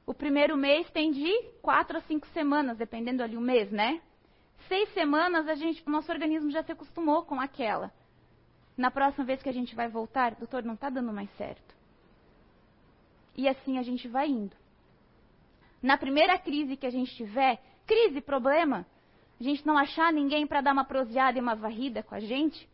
O 0.07 0.15
primeiro 0.15 0.57
mês 0.57 0.91
tem 0.91 1.11
de 1.11 1.33
quatro 1.61 1.99
a 1.99 2.01
cinco 2.03 2.27
semanas, 2.29 2.79
dependendo 2.79 3.23
ali 3.23 3.37
o 3.37 3.41
mês, 3.41 3.71
né? 3.71 4.01
seis 4.69 4.93
semanas, 4.93 5.49
a 5.49 5.55
gente, 5.55 5.83
o 5.87 5.91
nosso 5.91 6.11
organismo 6.13 6.51
já 6.51 6.63
se 6.63 6.73
acostumou 6.73 7.23
com 7.23 7.41
aquela. 7.41 7.93
Na 8.77 8.91
próxima 8.91 9.25
vez 9.25 9.43
que 9.43 9.49
a 9.49 9.53
gente 9.53 9.75
vai 9.75 9.89
voltar, 9.89 10.35
doutor, 10.35 10.63
não 10.63 10.75
está 10.75 10.91
dando 10.91 11.13
mais 11.13 11.31
certo. 11.37 11.75
E 13.39 13.49
assim 13.49 13.79
a 13.79 13.83
gente 13.85 14.09
vai 14.09 14.29
indo. 14.29 14.57
Na 15.81 15.97
primeira 15.97 16.37
crise 16.37 16.77
que 16.77 16.85
a 16.85 16.91
gente 16.91 17.15
tiver, 17.15 17.63
crise, 17.87 18.21
problema, 18.21 18.85
a 19.39 19.43
gente 19.45 19.65
não 19.65 19.79
achar 19.79 20.13
ninguém 20.13 20.45
para 20.45 20.61
dar 20.61 20.73
uma 20.73 20.85
proseada 20.85 21.39
e 21.39 21.41
uma 21.41 21.55
varrida 21.55 22.03
com 22.03 22.17
a 22.17 22.19
gente, 22.19 22.69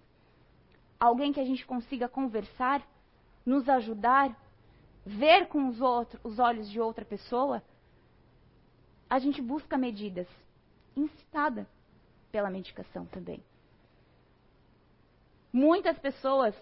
alguém 0.98 1.34
que 1.34 1.40
a 1.40 1.44
gente 1.44 1.66
consiga 1.66 2.08
conversar, 2.08 2.82
nos 3.44 3.68
ajudar, 3.68 4.34
ver 5.04 5.48
com 5.48 5.68
os, 5.68 5.82
outros, 5.82 6.18
os 6.24 6.38
olhos 6.38 6.70
de 6.70 6.80
outra 6.80 7.04
pessoa, 7.04 7.62
a 9.10 9.18
gente 9.18 9.42
busca 9.42 9.76
medidas 9.76 10.26
incitada 10.96 11.68
pela 12.32 12.48
medicação 12.48 13.04
também. 13.04 13.44
Muitas 15.52 15.98
pessoas, 15.98 16.54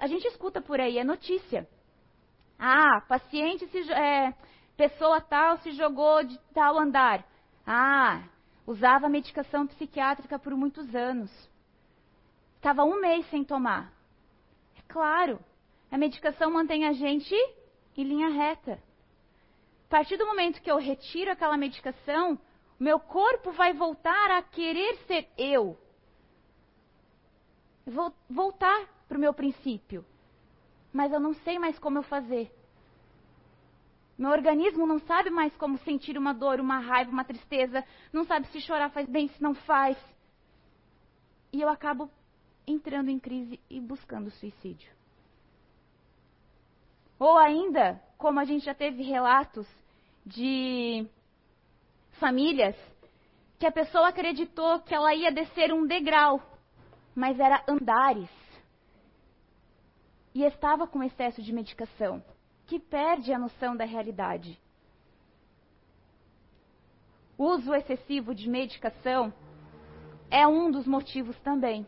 a 0.00 0.06
gente 0.06 0.28
escuta 0.28 0.62
por 0.62 0.80
aí, 0.80 0.98
é 0.98 1.02
notícia. 1.02 1.68
Ah, 2.58 3.00
paciente 3.08 3.66
se, 3.68 3.92
é, 3.92 4.34
pessoa 4.76 5.20
tal 5.20 5.58
se 5.58 5.72
jogou 5.72 6.24
de 6.24 6.38
tal 6.52 6.78
andar. 6.78 7.24
Ah, 7.66 8.24
usava 8.66 9.08
medicação 9.08 9.66
psiquiátrica 9.66 10.38
por 10.38 10.54
muitos 10.54 10.94
anos. 10.94 11.30
Estava 12.56 12.84
um 12.84 13.00
mês 13.00 13.28
sem 13.30 13.44
tomar. 13.44 13.92
É 14.76 14.82
claro, 14.88 15.38
a 15.90 15.96
medicação 15.96 16.50
mantém 16.50 16.86
a 16.86 16.92
gente 16.92 17.34
em 17.96 18.04
linha 18.04 18.28
reta. 18.28 18.82
A 19.86 19.90
partir 19.90 20.16
do 20.16 20.26
momento 20.26 20.60
que 20.60 20.70
eu 20.70 20.76
retiro 20.76 21.30
aquela 21.30 21.56
medicação, 21.56 22.38
meu 22.78 23.00
corpo 23.00 23.52
vai 23.52 23.72
voltar 23.72 24.30
a 24.30 24.42
querer 24.42 24.96
ser 25.06 25.28
eu. 25.38 25.78
Vou 27.86 28.12
voltar 28.28 28.86
para 29.08 29.16
o 29.16 29.20
meu 29.20 29.32
princípio. 29.32 30.04
Mas 30.92 31.12
eu 31.12 31.20
não 31.20 31.34
sei 31.34 31.58
mais 31.58 31.78
como 31.78 31.98
eu 31.98 32.02
fazer. 32.02 32.50
Meu 34.18 34.30
organismo 34.30 34.86
não 34.86 34.98
sabe 34.98 35.30
mais 35.30 35.56
como 35.56 35.78
sentir 35.78 36.18
uma 36.18 36.34
dor, 36.34 36.60
uma 36.60 36.78
raiva, 36.78 37.10
uma 37.10 37.24
tristeza. 37.24 37.84
Não 38.12 38.24
sabe 38.24 38.48
se 38.48 38.60
chorar 38.60 38.90
faz 38.90 39.08
bem, 39.08 39.28
se 39.28 39.42
não 39.42 39.54
faz. 39.54 39.96
E 41.52 41.60
eu 41.60 41.68
acabo 41.68 42.10
entrando 42.66 43.10
em 43.10 43.18
crise 43.18 43.60
e 43.70 43.80
buscando 43.80 44.30
suicídio. 44.30 44.90
Ou 47.18 47.36
ainda, 47.38 48.00
como 48.16 48.40
a 48.40 48.44
gente 48.44 48.64
já 48.64 48.74
teve 48.74 49.02
relatos 49.02 49.66
de 50.26 51.06
famílias 52.12 52.76
que 53.58 53.66
a 53.66 53.72
pessoa 53.72 54.08
acreditou 54.08 54.80
que 54.80 54.94
ela 54.94 55.14
ia 55.14 55.32
descer 55.32 55.72
um 55.72 55.86
degrau, 55.86 56.40
mas 57.14 57.38
era 57.40 57.62
andares. 57.66 58.30
E 60.34 60.44
estava 60.44 60.86
com 60.86 61.02
excesso 61.02 61.42
de 61.42 61.52
medicação, 61.52 62.22
que 62.66 62.78
perde 62.78 63.32
a 63.32 63.38
noção 63.38 63.76
da 63.76 63.84
realidade. 63.84 64.60
O 67.36 67.44
uso 67.44 67.74
excessivo 67.74 68.34
de 68.34 68.48
medicação 68.48 69.32
é 70.30 70.46
um 70.46 70.70
dos 70.70 70.86
motivos 70.86 71.38
também. 71.40 71.86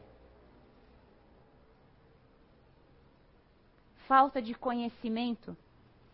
Falta 4.06 4.40
de 4.40 4.54
conhecimento 4.54 5.56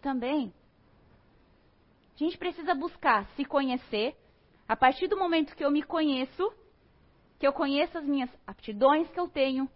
também 0.03 0.53
a 2.16 2.24
gente 2.24 2.39
precisa 2.39 2.74
buscar 2.74 3.27
se 3.37 3.45
conhecer. 3.45 4.16
A 4.66 4.74
partir 4.74 5.07
do 5.07 5.18
momento 5.18 5.55
que 5.55 5.62
eu 5.62 5.70
me 5.70 5.83
conheço, 5.83 6.51
que 7.39 7.47
eu 7.47 7.53
conheço 7.53 7.99
as 7.99 8.05
minhas 8.05 8.31
aptidões 8.47 9.09
que 9.11 9.20
eu 9.20 9.29
tenho, 9.29 9.68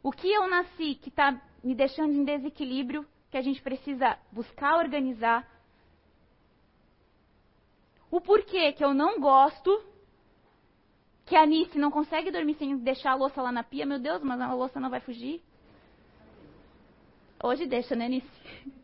o 0.00 0.12
que 0.12 0.30
eu 0.30 0.48
nasci 0.48 0.94
que 0.94 1.08
está 1.08 1.32
me 1.62 1.74
deixando 1.74 2.12
em 2.12 2.24
desequilíbrio, 2.24 3.06
que 3.30 3.36
a 3.36 3.42
gente 3.42 3.62
precisa 3.62 4.18
buscar 4.32 4.78
organizar. 4.78 5.48
O 8.10 8.20
porquê 8.20 8.72
que 8.72 8.84
eu 8.84 8.92
não 8.92 9.20
gosto, 9.20 9.84
que 11.24 11.36
a 11.36 11.46
Nice 11.46 11.78
não 11.78 11.90
consegue 11.90 12.30
dormir 12.30 12.54
sem 12.54 12.76
deixar 12.78 13.12
a 13.12 13.14
louça 13.14 13.40
lá 13.40 13.52
na 13.52 13.62
pia. 13.62 13.86
Meu 13.86 14.00
Deus, 14.00 14.22
mas 14.22 14.40
a 14.40 14.52
louça 14.52 14.80
não 14.80 14.90
vai 14.90 15.00
fugir. 15.00 15.40
Hoje 17.42 17.66
deixa, 17.66 17.94
né, 17.94 18.08
Nice? 18.08 18.28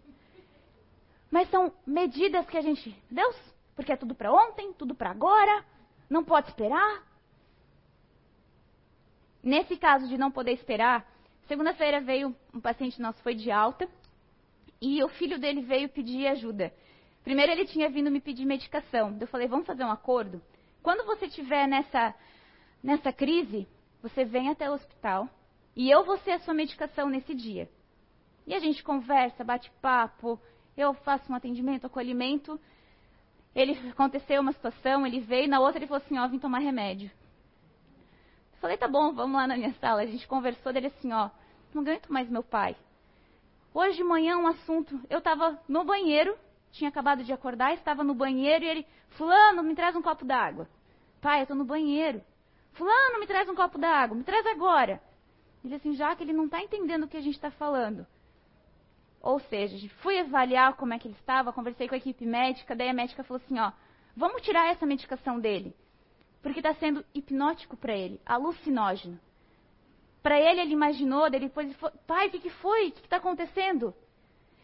Mas 1.28 1.50
são 1.50 1.72
medidas 1.84 2.48
que 2.48 2.56
a 2.56 2.60
gente. 2.60 2.96
Deus, 3.10 3.36
porque 3.74 3.92
é 3.92 3.96
tudo 3.96 4.14
para 4.14 4.32
ontem, 4.32 4.72
tudo 4.72 4.94
para 4.94 5.10
agora, 5.10 5.64
não 6.08 6.24
pode 6.24 6.48
esperar. 6.48 7.04
Nesse 9.42 9.76
caso 9.76 10.08
de 10.08 10.16
não 10.16 10.30
poder 10.30 10.52
esperar, 10.52 11.06
segunda-feira 11.46 12.00
veio 12.00 12.34
um 12.52 12.60
paciente 12.60 13.00
nosso, 13.00 13.22
foi 13.22 13.34
de 13.34 13.50
alta, 13.50 13.88
e 14.80 15.02
o 15.02 15.08
filho 15.08 15.38
dele 15.38 15.62
veio 15.62 15.88
pedir 15.88 16.26
ajuda. 16.26 16.72
Primeiro 17.24 17.52
ele 17.52 17.66
tinha 17.66 17.88
vindo 17.88 18.10
me 18.10 18.20
pedir 18.20 18.44
medicação. 18.44 19.16
Eu 19.20 19.26
falei, 19.26 19.48
vamos 19.48 19.66
fazer 19.66 19.84
um 19.84 19.90
acordo? 19.90 20.40
Quando 20.82 21.04
você 21.04 21.26
estiver 21.26 21.66
nessa, 21.66 22.14
nessa 22.82 23.12
crise, 23.12 23.66
você 24.02 24.24
vem 24.24 24.48
até 24.48 24.70
o 24.70 24.74
hospital 24.74 25.28
e 25.74 25.90
eu 25.90 26.04
vou 26.04 26.16
ser 26.18 26.32
a 26.32 26.38
sua 26.38 26.54
medicação 26.54 27.08
nesse 27.08 27.34
dia. 27.34 27.68
E 28.46 28.54
a 28.54 28.60
gente 28.60 28.82
conversa, 28.84 29.42
bate 29.42 29.70
papo, 29.82 30.40
eu 30.76 30.94
faço 30.94 31.32
um 31.32 31.34
atendimento, 31.34 31.86
acolhimento. 31.86 32.60
Ele 33.54 33.72
aconteceu 33.90 34.40
uma 34.40 34.52
situação, 34.52 35.06
ele 35.06 35.20
veio, 35.20 35.48
na 35.48 35.58
outra 35.58 35.78
ele 35.78 35.86
falou 35.86 36.02
assim, 36.04 36.18
ó, 36.18 36.28
vim 36.28 36.38
tomar 36.38 36.60
remédio. 36.60 37.10
Falei, 38.60 38.76
tá 38.76 38.88
bom, 38.88 39.12
vamos 39.12 39.36
lá 39.36 39.46
na 39.46 39.56
minha 39.56 39.72
sala. 39.74 40.02
A 40.02 40.06
gente 40.06 40.26
conversou 40.26 40.72
dele 40.72 40.88
assim, 40.88 41.12
ó, 41.12 41.30
não 41.74 41.82
aguento 41.82 42.12
mais 42.12 42.28
meu 42.28 42.42
pai. 42.42 42.76
Hoje 43.72 43.96
de 43.96 44.04
manhã 44.04 44.38
um 44.38 44.46
assunto, 44.46 45.00
eu 45.10 45.18
estava 45.18 45.60
no 45.68 45.84
banheiro, 45.84 46.36
tinha 46.72 46.88
acabado 46.88 47.22
de 47.22 47.32
acordar, 47.32 47.74
estava 47.74 48.02
no 48.02 48.14
banheiro 48.14 48.64
e 48.64 48.68
ele, 48.68 48.86
fulano, 49.10 49.62
me 49.62 49.74
traz 49.74 49.94
um 49.94 50.02
copo 50.02 50.24
d'água. 50.24 50.68
Pai, 51.20 51.40
eu 51.40 51.42
estou 51.42 51.56
no 51.56 51.64
banheiro. 51.64 52.22
Fulano, 52.72 53.20
me 53.20 53.26
traz 53.26 53.48
um 53.48 53.54
copo 53.54 53.78
d'água, 53.78 54.16
me 54.16 54.24
traz 54.24 54.46
agora. 54.46 55.00
Ele 55.64 55.74
assim, 55.74 55.94
já 55.94 56.14
que 56.14 56.22
ele 56.22 56.32
não 56.32 56.46
está 56.46 56.62
entendendo 56.62 57.04
o 57.04 57.08
que 57.08 57.16
a 57.16 57.22
gente 57.22 57.34
está 57.34 57.50
falando. 57.50 58.06
Ou 59.20 59.40
seja, 59.40 59.76
fui 60.02 60.18
avaliar 60.18 60.74
como 60.74 60.94
é 60.94 60.98
que 60.98 61.08
ele 61.08 61.16
estava, 61.18 61.52
conversei 61.52 61.88
com 61.88 61.94
a 61.94 61.98
equipe 61.98 62.24
médica, 62.24 62.76
daí 62.76 62.88
a 62.88 62.94
médica 62.94 63.24
falou 63.24 63.42
assim, 63.44 63.58
ó, 63.58 63.72
Vamos 64.16 64.40
tirar 64.40 64.70
essa 64.70 64.86
medicação 64.86 65.38
dele. 65.38 65.76
Porque 66.46 66.60
está 66.60 66.72
sendo 66.74 67.04
hipnótico 67.12 67.76
para 67.76 67.92
ele, 67.92 68.20
alucinógeno. 68.24 69.18
Para 70.22 70.38
ele, 70.40 70.60
ele 70.60 70.74
imaginou, 70.74 71.28
depois 71.28 71.66
ele 71.66 71.76
falou, 71.76 71.98
pai, 72.06 72.28
o 72.28 72.30
que, 72.30 72.38
que 72.38 72.50
foi? 72.50 72.86
O 72.86 72.92
que 72.92 73.00
está 73.00 73.16
acontecendo? 73.16 73.92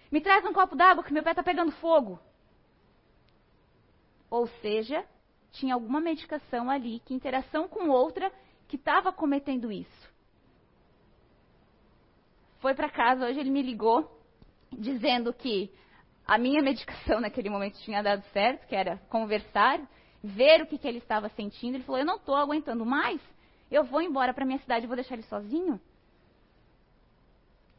Me 0.08 0.20
traz 0.20 0.44
um 0.46 0.52
copo 0.52 0.76
d'água 0.76 1.02
que 1.02 1.12
meu 1.12 1.24
pé 1.24 1.30
está 1.30 1.42
pegando 1.42 1.72
fogo. 1.72 2.20
Ou 4.30 4.46
seja, 4.60 5.04
tinha 5.50 5.74
alguma 5.74 6.00
medicação 6.00 6.70
ali, 6.70 7.00
que 7.00 7.14
interação 7.14 7.66
com 7.66 7.88
outra, 7.88 8.32
que 8.68 8.76
estava 8.76 9.12
cometendo 9.12 9.72
isso. 9.72 10.08
Foi 12.60 12.74
para 12.74 12.88
casa, 12.88 13.26
hoje 13.26 13.40
ele 13.40 13.50
me 13.50 13.60
ligou, 13.60 14.08
dizendo 14.70 15.34
que 15.34 15.68
a 16.24 16.38
minha 16.38 16.62
medicação 16.62 17.20
naquele 17.20 17.50
momento 17.50 17.76
tinha 17.80 18.04
dado 18.04 18.22
certo, 18.26 18.68
que 18.68 18.76
era 18.76 18.98
conversar, 19.08 19.80
ver 20.22 20.62
o 20.62 20.66
que, 20.66 20.78
que 20.78 20.86
ele 20.86 20.98
estava 20.98 21.28
sentindo. 21.30 21.76
Ele 21.76 21.84
falou: 21.84 22.00
Eu 22.00 22.06
não 22.06 22.16
estou 22.16 22.34
aguentando 22.34 22.86
mais, 22.86 23.20
eu 23.70 23.84
vou 23.84 24.02
embora 24.02 24.34
para 24.34 24.44
minha 24.44 24.58
cidade 24.58 24.86
vou 24.86 24.96
deixar 24.96 25.14
ele 25.14 25.22
sozinho. 25.24 25.80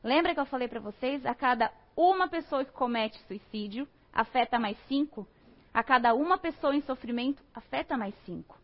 Lembra 0.04 0.34
que 0.34 0.39
eu 0.39 0.46
falei 0.46 0.68
para 0.68 0.80
vocês? 0.80 1.26
A 1.26 1.34
cada 1.34 1.72
uma 1.96 2.28
pessoa 2.28 2.66
que 2.66 2.72
comete 2.72 3.18
suicídio, 3.28 3.88
afeta 4.12 4.60
mais 4.60 4.78
cinco. 4.88 5.26
A 5.74 5.82
cada 5.84 6.14
uma 6.14 6.38
pessoa 6.38 6.76
em 6.76 6.82
sofrimento, 6.82 7.41
afeta 7.54 7.96
mais 7.96 8.14
cinco. 8.26 8.60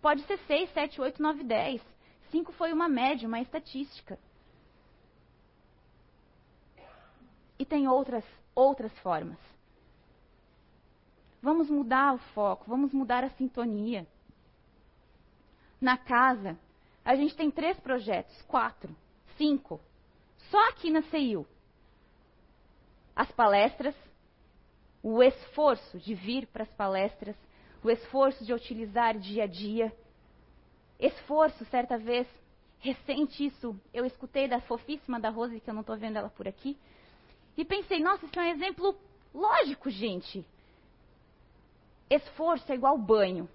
Pode 0.00 0.22
ser 0.22 0.38
seis, 0.46 0.72
sete, 0.72 1.00
oito, 1.00 1.20
nove, 1.20 1.44
dez. 1.44 1.82
Cinco 2.30 2.52
foi 2.52 2.72
uma 2.72 2.88
média, 2.88 3.28
uma 3.28 3.40
estatística. 3.40 4.18
E 7.58 7.64
tem 7.66 7.88
outras, 7.88 8.24
outras 8.54 8.96
formas. 9.00 9.38
Vamos 11.40 11.70
mudar 11.70 12.14
o 12.14 12.18
foco, 12.18 12.64
vamos 12.68 12.92
mudar 12.92 13.22
a 13.22 13.30
sintonia. 13.30 14.06
Na 15.80 15.96
casa, 15.96 16.58
a 17.04 17.14
gente 17.14 17.36
tem 17.36 17.50
três 17.50 17.78
projetos, 17.80 18.42
quatro, 18.42 18.94
cinco. 19.36 19.80
Só 20.50 20.68
aqui 20.68 20.90
na 20.90 21.02
CEIU. 21.02 21.46
As 23.14 23.30
palestras, 23.32 23.94
o 25.02 25.22
esforço 25.22 25.98
de 25.98 26.14
vir 26.14 26.46
para 26.46 26.64
as 26.64 26.72
palestras, 26.72 27.36
o 27.82 27.90
esforço 27.90 28.44
de 28.44 28.52
utilizar 28.52 29.16
dia 29.16 29.44
a 29.44 29.46
dia. 29.46 29.92
Esforço, 30.98 31.64
certa 31.66 31.96
vez, 31.96 32.26
recente 32.80 33.46
isso, 33.46 33.78
eu 33.92 34.04
escutei 34.04 34.48
da 34.48 34.60
fofíssima 34.60 35.20
da 35.20 35.30
Rose, 35.30 35.60
que 35.60 35.70
eu 35.70 35.74
não 35.74 35.82
estou 35.82 35.96
vendo 35.96 36.16
ela 36.16 36.30
por 36.30 36.46
aqui, 36.46 36.76
e 37.56 37.64
pensei, 37.64 38.00
nossa, 38.00 38.24
isso 38.26 38.38
é 38.38 38.42
um 38.42 38.54
exemplo 38.54 38.96
lógico, 39.34 39.90
gente. 39.90 40.44
Esforço 42.10 42.70
é 42.72 42.74
igual 42.74 42.96
banho. 42.96 43.48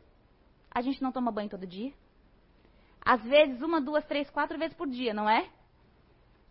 A 0.69 0.81
gente 0.81 1.01
não 1.01 1.11
toma 1.11 1.31
banho 1.31 1.49
todo 1.49 1.67
dia? 1.67 1.93
Às 3.05 3.21
vezes, 3.23 3.61
uma, 3.61 3.81
duas, 3.81 4.05
três, 4.05 4.29
quatro 4.29 4.57
vezes 4.57 4.75
por 4.75 4.87
dia, 4.87 5.13
não 5.13 5.29
é? 5.29 5.49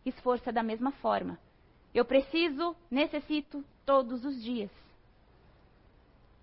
Esforço 0.04 0.48
é 0.48 0.52
da 0.52 0.62
mesma 0.62 0.92
forma. 0.92 1.38
Eu 1.94 2.04
preciso, 2.04 2.76
necessito 2.90 3.64
todos 3.86 4.24
os 4.24 4.42
dias. 4.42 4.70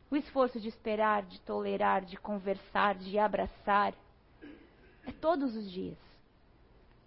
O 0.09 0.15
esforço 0.15 0.59
de 0.59 0.69
esperar, 0.69 1.23
de 1.23 1.39
tolerar, 1.41 2.03
de 2.03 2.17
conversar, 2.17 2.95
de 2.95 3.19
abraçar, 3.19 3.93
é 5.05 5.11
todos 5.11 5.55
os 5.55 5.69
dias. 5.71 5.97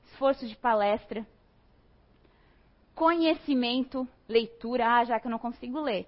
Esforço 0.07 0.47
de 0.47 0.57
palestra, 0.57 1.27
conhecimento, 2.95 4.07
leitura. 4.29 4.99
Ah, 4.99 5.05
já 5.05 5.19
que 5.19 5.27
eu 5.27 5.31
não 5.31 5.39
consigo 5.39 5.81
ler. 5.81 6.07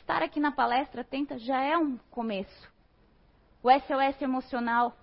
Estar 0.00 0.22
aqui 0.22 0.40
na 0.40 0.50
palestra 0.50 1.04
tenta 1.04 1.38
já 1.38 1.62
é 1.62 1.76
um 1.78 1.96
começo. 2.10 2.72
O 3.62 3.70
SOS 3.70 4.20
emocional 4.20 4.96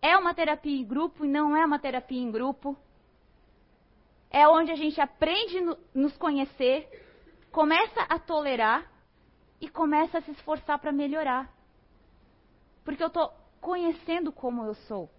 é 0.00 0.16
uma 0.16 0.34
terapia 0.34 0.78
em 0.80 0.84
grupo 0.84 1.24
e 1.24 1.28
não 1.28 1.56
é 1.56 1.64
uma 1.64 1.78
terapia 1.78 2.20
em 2.20 2.30
grupo. 2.30 2.76
É 4.30 4.46
onde 4.46 4.70
a 4.70 4.76
gente 4.76 5.00
aprende 5.00 5.58
a 5.58 5.76
nos 5.92 6.16
conhecer, 6.16 6.88
começa 7.50 8.02
a 8.02 8.18
tolerar 8.18 8.88
e 9.60 9.68
começa 9.68 10.18
a 10.18 10.22
se 10.22 10.30
esforçar 10.30 10.78
para 10.78 10.92
melhorar. 10.92 11.52
Porque 12.84 13.02
eu 13.02 13.08
estou 13.08 13.32
conhecendo 13.60 14.30
como 14.30 14.64
eu 14.64 14.74
sou. 14.74 15.10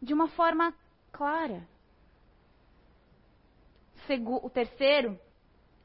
De 0.00 0.14
uma 0.14 0.28
forma 0.28 0.72
clara. 1.10 1.66
O 4.42 4.50
terceiro, 4.50 5.18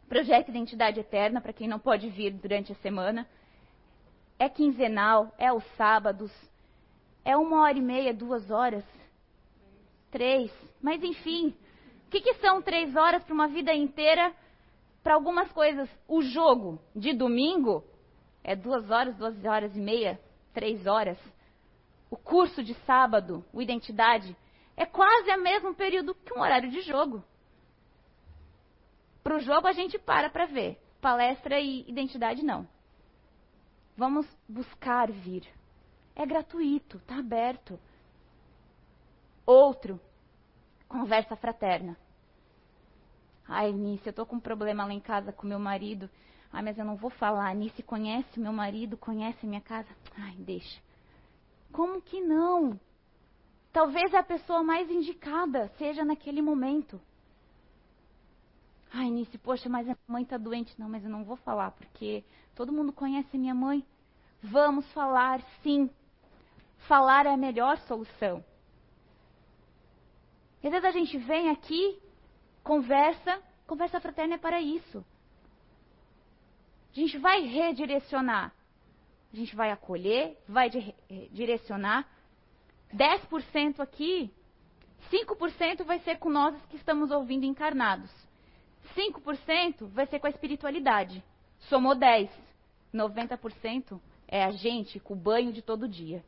projeto 0.09 0.49
Identidade 0.49 0.99
Eterna, 0.99 1.39
para 1.39 1.53
quem 1.53 1.67
não 1.67 1.77
pode 1.77 2.09
vir 2.09 2.31
durante 2.31 2.71
a 2.71 2.75
semana. 2.75 3.27
É 4.39 4.49
quinzenal, 4.49 5.31
é 5.37 5.47
aos 5.47 5.63
sábados, 5.75 6.31
é 7.23 7.37
uma 7.37 7.61
hora 7.61 7.77
e 7.77 7.81
meia, 7.81 8.13
duas 8.13 8.49
horas, 8.49 8.83
três. 10.09 10.51
Mas 10.81 11.03
enfim, 11.03 11.55
o 12.07 12.09
que, 12.09 12.21
que 12.21 12.33
são 12.35 12.61
três 12.61 12.95
horas 12.95 13.23
para 13.23 13.33
uma 13.33 13.47
vida 13.47 13.73
inteira? 13.73 14.33
Para 15.03 15.13
algumas 15.13 15.51
coisas, 15.51 15.87
o 16.07 16.21
jogo 16.21 16.81
de 16.95 17.13
domingo 17.13 17.83
é 18.43 18.55
duas 18.55 18.89
horas, 18.89 19.15
duas 19.15 19.45
horas 19.45 19.75
e 19.75 19.79
meia, 19.79 20.19
três 20.53 20.87
horas. 20.87 21.19
O 22.09 22.17
curso 22.17 22.63
de 22.63 22.73
sábado, 22.85 23.45
o 23.53 23.61
identidade, 23.61 24.35
é 24.75 24.85
quase 24.85 25.29
o 25.29 25.41
mesmo 25.41 25.75
período 25.75 26.15
que 26.15 26.33
um 26.33 26.41
horário 26.41 26.71
de 26.71 26.81
jogo. 26.81 27.23
Para 29.29 29.37
o 29.37 29.41
jogo 29.41 29.67
a 29.67 29.73
gente 29.73 29.99
para 29.99 30.27
para 30.27 30.47
ver. 30.47 30.81
Palestra 30.99 31.59
e 31.59 31.87
identidade 31.87 32.43
não. 32.43 32.67
Vamos 33.95 34.25
buscar 34.47 35.11
vir. 35.11 35.47
É 36.15 36.25
gratuito, 36.25 36.97
está 36.97 37.19
aberto. 37.19 37.79
Outro, 39.45 40.01
conversa 40.87 41.35
fraterna. 41.35 41.95
Ai, 43.47 43.71
Nice, 43.71 44.07
eu 44.07 44.13
tô 44.13 44.25
com 44.25 44.37
um 44.37 44.39
problema 44.39 44.83
lá 44.83 44.93
em 44.93 44.99
casa 44.99 45.31
com 45.31 45.45
meu 45.45 45.59
marido. 45.59 46.09
Ai, 46.51 46.63
mas 46.63 46.79
eu 46.79 46.83
não 46.83 46.95
vou 46.95 47.11
falar. 47.11 47.53
Nice 47.53 47.83
conhece 47.83 48.39
meu 48.39 48.51
marido, 48.51 48.97
conhece 48.97 49.45
minha 49.45 49.61
casa. 49.61 49.89
Ai, 50.17 50.37
deixa. 50.39 50.81
Como 51.71 52.01
que 52.01 52.19
não? 52.19 52.79
Talvez 53.71 54.11
a 54.15 54.23
pessoa 54.23 54.63
mais 54.63 54.89
indicada 54.89 55.67
seja 55.77 56.03
naquele 56.03 56.41
momento. 56.41 56.99
Ai, 58.91 59.09
Nice, 59.11 59.37
poxa, 59.37 59.69
mas 59.69 59.87
a 59.87 59.95
mãe 60.07 60.23
está 60.23 60.37
doente. 60.37 60.73
Não, 60.79 60.89
mas 60.89 61.03
eu 61.03 61.09
não 61.09 61.23
vou 61.23 61.37
falar, 61.37 61.71
porque 61.71 62.23
todo 62.55 62.73
mundo 62.73 62.91
conhece 62.91 63.37
minha 63.37 63.53
mãe. 63.53 63.85
Vamos 64.41 64.89
falar, 64.93 65.41
sim. 65.61 65.89
Falar 66.87 67.25
é 67.25 67.33
a 67.33 67.37
melhor 67.37 67.77
solução. 67.79 68.43
E 70.63 70.67
às 70.67 70.73
vezes 70.73 70.85
a 70.85 70.91
gente 70.91 71.17
vem 71.17 71.49
aqui, 71.49 71.99
conversa, 72.63 73.41
conversa 73.67 73.99
fraterna 73.99 74.35
é 74.35 74.37
para 74.37 74.59
isso. 74.59 75.05
A 76.91 76.95
gente 76.99 77.17
vai 77.17 77.41
redirecionar. 77.41 78.53
A 79.31 79.35
gente 79.35 79.55
vai 79.55 79.71
acolher, 79.71 80.37
vai 80.47 80.69
direcionar. 81.31 82.07
10% 82.93 83.79
aqui, 83.79 84.33
5% 85.11 85.83
vai 85.83 85.99
ser 85.99 86.17
com 86.17 86.29
nós 86.29 86.59
que 86.65 86.75
estamos 86.75 87.11
ouvindo 87.11 87.45
encarnados. 87.45 88.11
5% 88.95 89.87
vai 89.87 90.05
ser 90.07 90.19
com 90.19 90.27
a 90.27 90.29
espiritualidade. 90.29 91.23
Somou 91.69 91.95
10. 91.95 92.29
90% 92.93 93.99
é 94.27 94.43
a 94.43 94.51
gente 94.51 94.99
com 94.99 95.13
o 95.13 95.17
banho 95.17 95.51
de 95.51 95.61
todo 95.61 95.87
dia. 95.87 96.23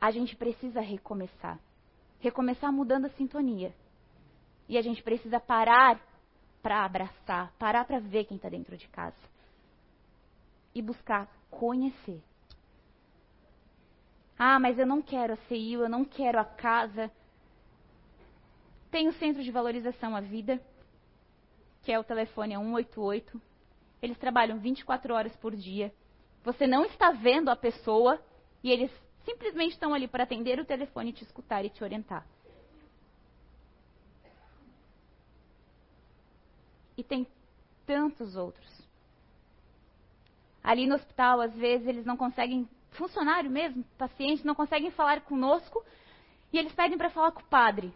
A 0.00 0.10
gente 0.10 0.36
precisa 0.36 0.80
recomeçar. 0.80 1.58
Recomeçar 2.20 2.72
mudando 2.72 3.06
a 3.06 3.10
sintonia. 3.10 3.74
E 4.68 4.76
a 4.76 4.82
gente 4.82 5.02
precisa 5.02 5.40
parar 5.40 6.00
para 6.62 6.84
abraçar, 6.84 7.52
parar 7.58 7.84
para 7.84 8.00
ver 8.00 8.24
quem 8.24 8.36
está 8.36 8.48
dentro 8.48 8.76
de 8.76 8.88
casa. 8.88 9.16
E 10.74 10.82
buscar 10.82 11.28
conhecer. 11.50 12.22
Ah, 14.38 14.58
mas 14.58 14.78
eu 14.78 14.86
não 14.86 15.00
quero 15.00 15.34
a 15.34 15.36
CIU, 15.48 15.82
eu 15.82 15.88
não 15.88 16.04
quero 16.04 16.40
a 16.40 16.44
casa. 16.44 17.10
Tem 18.94 19.08
o 19.08 19.12
Centro 19.14 19.42
de 19.42 19.50
Valorização 19.50 20.14
à 20.14 20.20
Vida, 20.20 20.62
que 21.82 21.90
é 21.90 21.98
o 21.98 22.04
telefone 22.04 22.54
188. 22.54 23.42
Eles 24.00 24.16
trabalham 24.18 24.60
24 24.60 25.12
horas 25.12 25.34
por 25.34 25.56
dia. 25.56 25.92
Você 26.44 26.64
não 26.64 26.84
está 26.84 27.10
vendo 27.10 27.48
a 27.48 27.56
pessoa 27.56 28.22
e 28.62 28.70
eles 28.70 28.92
simplesmente 29.24 29.72
estão 29.72 29.92
ali 29.92 30.06
para 30.06 30.22
atender 30.22 30.60
o 30.60 30.64
telefone, 30.64 31.12
te 31.12 31.24
escutar 31.24 31.64
e 31.64 31.70
te 31.70 31.82
orientar. 31.82 32.24
E 36.96 37.02
tem 37.02 37.26
tantos 37.84 38.36
outros. 38.36 38.88
Ali 40.62 40.86
no 40.86 40.94
hospital, 40.94 41.40
às 41.40 41.52
vezes, 41.56 41.88
eles 41.88 42.06
não 42.06 42.16
conseguem, 42.16 42.68
funcionário 42.92 43.50
mesmo, 43.50 43.82
pacientes, 43.98 44.44
não 44.44 44.54
conseguem 44.54 44.92
falar 44.92 45.22
conosco 45.22 45.84
e 46.52 46.58
eles 46.58 46.72
pedem 46.72 46.96
para 46.96 47.10
falar 47.10 47.32
com 47.32 47.40
o 47.40 47.46
padre. 47.46 47.92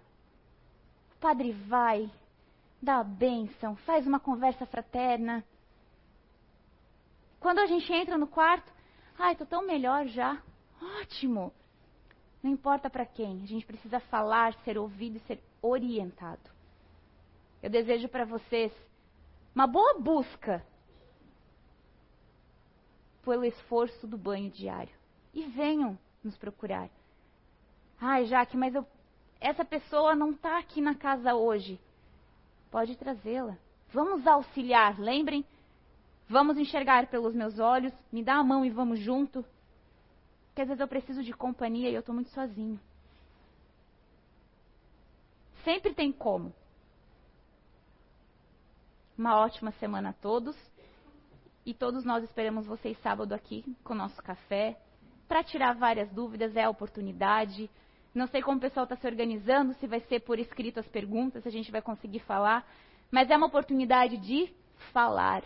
Padre 1.21 1.53
vai, 1.53 2.11
dá 2.81 3.01
a 3.01 3.05
bênção, 3.05 3.77
faz 3.77 4.07
uma 4.07 4.21
conversa 4.21 4.67
fraterna. 4.67 5.45
Quando 7.41 7.59
a 7.59 7.67
gente 7.67 7.93
entra 7.93 8.17
no 8.17 8.27
quarto, 8.27 8.73
ai, 9.19 9.37
tô 9.37 9.45
tão 9.45 9.67
melhor 9.67 10.07
já. 10.07 10.41
Ótimo. 11.01 11.53
Não 12.43 12.51
importa 12.51 12.89
para 12.89 13.05
quem, 13.05 13.43
a 13.43 13.47
gente 13.47 13.67
precisa 13.67 13.99
falar, 14.01 14.55
ser 14.65 14.79
ouvido 14.79 15.17
e 15.17 15.21
ser 15.21 15.43
orientado. 15.61 16.51
Eu 17.63 17.69
desejo 17.69 18.09
para 18.09 18.25
vocês 18.25 18.73
uma 19.55 19.67
boa 19.67 19.99
busca 19.99 20.65
pelo 23.25 23.45
esforço 23.45 24.07
do 24.07 24.17
banho 24.17 24.51
diário. 24.51 24.95
E 25.35 25.45
venham 25.49 25.99
nos 26.23 26.37
procurar. 26.39 26.89
Ai, 28.01 28.25
Jaque, 28.25 28.57
mas 28.57 28.75
eu, 28.75 28.87
essa 29.41 29.65
pessoa 29.65 30.15
não 30.15 30.33
está 30.33 30.59
aqui 30.59 30.81
na 30.81 30.95
casa 30.95 31.35
hoje. 31.35 31.81
Pode 32.71 32.97
trazê-la. 32.97 33.57
Vamos 33.93 34.27
auxiliar, 34.27 34.99
lembrem? 34.99 35.45
Vamos 36.29 36.59
enxergar 36.59 37.07
pelos 37.07 37.35
meus 37.35 37.59
olhos, 37.59 37.93
me 38.13 38.23
dá 38.23 38.35
a 38.35 38.45
mão 38.45 38.65
e 38.65 38.71
vamos 38.71 38.99
junto. 38.99 39.45
Porque 40.49 40.63
às 40.63 40.69
vezes 40.69 40.81
eu 40.81 40.89
preciso 40.89 41.23
de 41.23 41.33
companhia 41.33 41.89
e 41.89 41.95
eu 41.95 42.01
estou 42.01 42.15
muito 42.15 42.31
sozinho. 42.31 42.79
Sempre 45.65 45.95
tem 45.95 46.13
como. 46.13 46.53
Uma 49.17 49.39
ótima 49.39 49.71
semana 49.73 50.11
a 50.11 50.13
todos. 50.13 50.57
E 51.65 51.75
todos 51.75 52.05
nós 52.05 52.25
esperamos 52.25 52.67
vocês 52.67 52.99
sábado 53.03 53.33
aqui 53.33 53.65
com 53.85 53.93
o 53.93 53.97
nosso 53.97 54.23
café. 54.23 54.79
Para 55.27 55.45
tirar 55.45 55.75
várias 55.75 56.11
dúvidas, 56.11 56.57
é 56.57 56.65
a 56.65 56.71
oportunidade. 56.71 57.71
Não 58.19 58.27
sei 58.27 58.43
como 58.43 58.57
o 58.57 58.61
pessoal 58.61 58.83
está 58.83 58.97
se 58.97 59.07
organizando, 59.07 59.75
se 59.75 59.87
vai 59.87 60.01
ser 60.01 60.19
por 60.23 60.41
escrito 60.41 60.81
as 60.81 60.89
perguntas, 60.89 61.45
se 61.45 61.49
a 61.49 61.53
gente 61.53 61.71
vai 61.71 61.81
conseguir 61.81 62.19
falar. 62.19 62.69
Mas 63.13 63.31
é 63.31 63.37
uma 63.37 63.47
oportunidade 63.47 64.17
de 64.17 64.53
falar. 64.93 65.45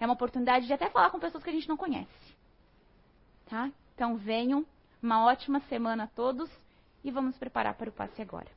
É 0.00 0.06
uma 0.06 0.14
oportunidade 0.14 0.66
de 0.66 0.72
até 0.72 0.88
falar 0.88 1.10
com 1.10 1.20
pessoas 1.20 1.44
que 1.44 1.50
a 1.50 1.52
gente 1.52 1.68
não 1.68 1.76
conhece. 1.76 2.08
Tá? 3.44 3.70
Então 3.94 4.16
venham, 4.16 4.64
uma 5.02 5.26
ótima 5.26 5.60
semana 5.68 6.04
a 6.04 6.06
todos 6.06 6.50
e 7.04 7.10
vamos 7.10 7.36
preparar 7.36 7.74
para 7.74 7.90
o 7.90 7.92
passe 7.92 8.22
agora. 8.22 8.48